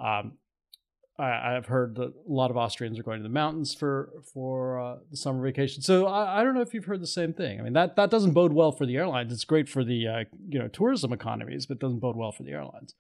um, 0.02 0.34
I, 1.20 1.54
have 1.54 1.66
heard 1.66 1.96
that 1.96 2.14
a 2.14 2.32
lot 2.32 2.52
of 2.52 2.58
Austrians 2.58 3.00
are 3.00 3.04
going 3.04 3.20
to 3.20 3.24
the 3.24 3.30
mountains 3.30 3.74
for 3.74 4.12
for 4.34 4.80
uh, 4.80 4.96
the 5.10 5.18
summer 5.18 5.42
vacation. 5.42 5.82
So 5.82 6.06
I, 6.06 6.42
I, 6.42 6.44
don't 6.44 6.54
know 6.54 6.62
if 6.62 6.76
you've 6.76 6.86
heard 6.86 7.02
the 7.02 7.08
same 7.08 7.34
thing. 7.34 7.60
I 7.60 7.64
mean 7.64 7.74
that 7.74 7.96
that 7.96 8.12
doesn't 8.12 8.34
bode 8.34 8.54
well 8.54 8.72
for 8.72 8.86
the 8.86 8.98
airlines. 8.98 9.34
It's 9.34 9.44
great 9.44 9.68
for 9.68 9.84
the 9.84 10.08
uh, 10.08 10.24
you 10.48 10.60
know 10.60 10.68
tourism 10.68 11.12
economies, 11.12 11.66
but 11.66 11.80
doesn't 11.80 12.00
bode 12.00 12.16
well 12.16 12.32
for 12.32 12.44
the 12.44 12.52
airlines. 12.52 12.94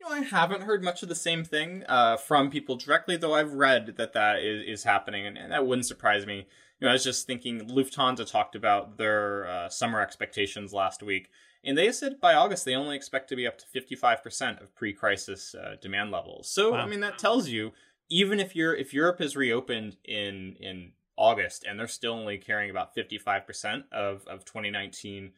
You 0.00 0.08
know, 0.08 0.14
I 0.14 0.20
haven't 0.20 0.62
heard 0.62 0.84
much 0.84 1.02
of 1.02 1.08
the 1.08 1.16
same 1.16 1.42
thing 1.42 1.82
uh, 1.88 2.16
from 2.16 2.48
people 2.48 2.76
directly, 2.76 3.16
though 3.16 3.34
I've 3.34 3.54
read 3.54 3.96
that 3.96 4.12
that 4.12 4.38
is, 4.38 4.80
is 4.80 4.84
happening, 4.84 5.26
and, 5.26 5.36
and 5.36 5.50
that 5.50 5.66
wouldn't 5.66 5.86
surprise 5.86 6.26
me. 6.26 6.46
You 6.78 6.84
know, 6.84 6.90
I 6.90 6.92
was 6.92 7.04
just 7.04 7.26
thinking 7.26 7.68
Lufthansa 7.68 8.30
talked 8.30 8.54
about 8.54 8.98
their 8.98 9.48
uh, 9.48 9.68
summer 9.68 10.00
expectations 10.00 10.72
last 10.72 11.02
week 11.02 11.30
and 11.66 11.76
they 11.76 11.90
said 11.92 12.20
by 12.20 12.34
August 12.34 12.64
they 12.64 12.74
only 12.74 12.96
expect 12.96 13.28
to 13.28 13.36
be 13.36 13.46
up 13.46 13.58
to 13.58 13.66
55% 13.66 14.62
of 14.62 14.74
pre-crisis 14.74 15.54
uh, 15.54 15.76
demand 15.80 16.10
levels. 16.10 16.48
So 16.48 16.72
wow. 16.72 16.78
I 16.78 16.86
mean 16.86 17.00
that 17.00 17.18
tells 17.18 17.48
you 17.48 17.72
even 18.08 18.40
if 18.40 18.54
you're 18.54 18.74
if 18.74 18.94
Europe 18.94 19.20
is 19.20 19.36
reopened 19.36 19.96
in 20.04 20.56
in 20.60 20.92
August 21.16 21.64
and 21.68 21.78
they're 21.78 21.88
still 21.88 22.12
only 22.12 22.38
carrying 22.38 22.70
about 22.70 22.94
55% 22.94 23.84
of 23.92 24.26
of 24.26 24.44
2019 24.44 25.32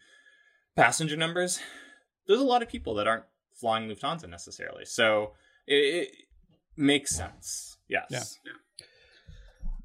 passenger 0.76 1.16
numbers, 1.16 1.60
there's 2.26 2.40
a 2.40 2.44
lot 2.44 2.62
of 2.62 2.68
people 2.68 2.94
that 2.94 3.08
aren't 3.08 3.24
flying 3.54 3.88
Lufthansa 3.88 4.28
necessarily. 4.28 4.84
So 4.84 5.32
it, 5.66 5.74
it 5.74 6.08
makes 6.76 7.14
sense. 7.14 7.78
Yes. 7.88 8.06
Yeah. 8.10 8.52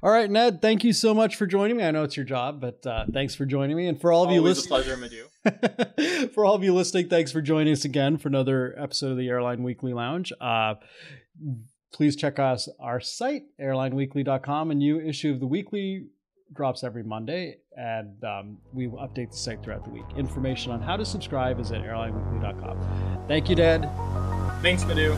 All 0.04 0.12
right, 0.12 0.30
Ned, 0.30 0.62
thank 0.62 0.84
you 0.84 0.92
so 0.92 1.14
much 1.14 1.38
for 1.38 1.48
joining 1.48 1.78
me. 1.78 1.84
I 1.86 1.92
know 1.92 2.04
it's 2.04 2.18
your 2.18 2.26
job, 2.26 2.60
but 2.60 2.86
uh, 2.86 3.06
thanks 3.14 3.36
for 3.36 3.46
joining 3.46 3.78
me. 3.78 3.88
And 3.88 4.00
for 4.00 4.12
all 4.12 4.24
of 4.24 4.28
Always 4.28 4.36
you 4.36 4.74
listening, 4.74 5.00
pleasure, 5.00 6.28
for 6.34 6.44
all 6.44 6.56
of 6.56 6.64
you 6.64 6.74
listening, 6.74 7.08
thanks 7.08 7.32
for 7.32 7.42
joining 7.42 7.72
us 7.72 7.86
again 7.86 8.18
for 8.18 8.28
another 8.28 8.76
episode 8.78 9.12
of 9.12 9.18
the 9.18 9.30
Airline 9.30 9.64
Weekly 9.64 9.94
Lounge. 9.94 10.34
Uh, 10.42 10.74
please 11.94 12.18
check 12.18 12.38
us 12.38 12.68
our 12.82 13.00
site, 13.00 13.44
airlineweekly.com. 13.62 14.72
A 14.72 14.76
new 14.76 15.00
issue 15.00 15.32
of 15.32 15.40
the 15.40 15.48
weekly 15.48 16.08
drops 16.54 16.84
every 16.84 17.04
Monday, 17.04 17.60
and 17.78 18.22
um, 18.26 18.58
we 18.74 18.88
will 18.88 19.00
update 19.00 19.32
the 19.32 19.38
site 19.38 19.64
throughout 19.64 19.86
the 19.86 19.90
week. 19.90 20.04
Information 20.18 20.74
on 20.74 20.82
how 20.82 20.98
to 20.98 21.06
subscribe 21.06 21.62
is 21.62 21.72
at 21.72 21.82
airlineweekly.com. 21.82 23.26
Thank 23.30 23.50
you, 23.50 23.56
Ned. 23.56 23.90
Thanks, 24.62 24.84
Madhu. 24.84 25.16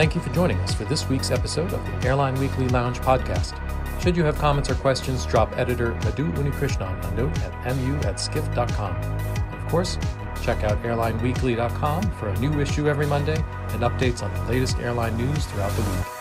Thank 0.00 0.14
you 0.14 0.22
for 0.22 0.32
joining 0.32 0.56
us 0.60 0.72
for 0.72 0.84
this 0.86 1.06
week's 1.10 1.30
episode 1.30 1.74
of 1.74 1.84
the 1.84 2.08
Airline 2.08 2.34
Weekly 2.40 2.66
Lounge 2.68 2.98
podcast. 3.00 3.52
Should 4.00 4.16
you 4.16 4.24
have 4.24 4.38
comments 4.38 4.70
or 4.70 4.74
questions, 4.76 5.26
drop 5.26 5.54
editor 5.58 5.92
Madhu 5.96 6.32
Unnikrishnan 6.32 7.12
a 7.12 7.16
note 7.16 7.38
at 7.40 7.76
mu 7.76 7.96
at 8.08 8.18
skift.com. 8.18 8.96
And 8.96 9.62
of 9.62 9.68
course, 9.68 9.98
check 10.42 10.64
out 10.64 10.82
airlineweekly.com 10.82 12.12
for 12.12 12.30
a 12.30 12.38
new 12.38 12.62
issue 12.62 12.88
every 12.88 13.06
Monday 13.06 13.36
and 13.36 13.82
updates 13.82 14.22
on 14.22 14.32
the 14.32 14.50
latest 14.50 14.78
airline 14.78 15.18
news 15.18 15.44
throughout 15.44 15.72
the 15.72 15.82
week. 15.82 16.19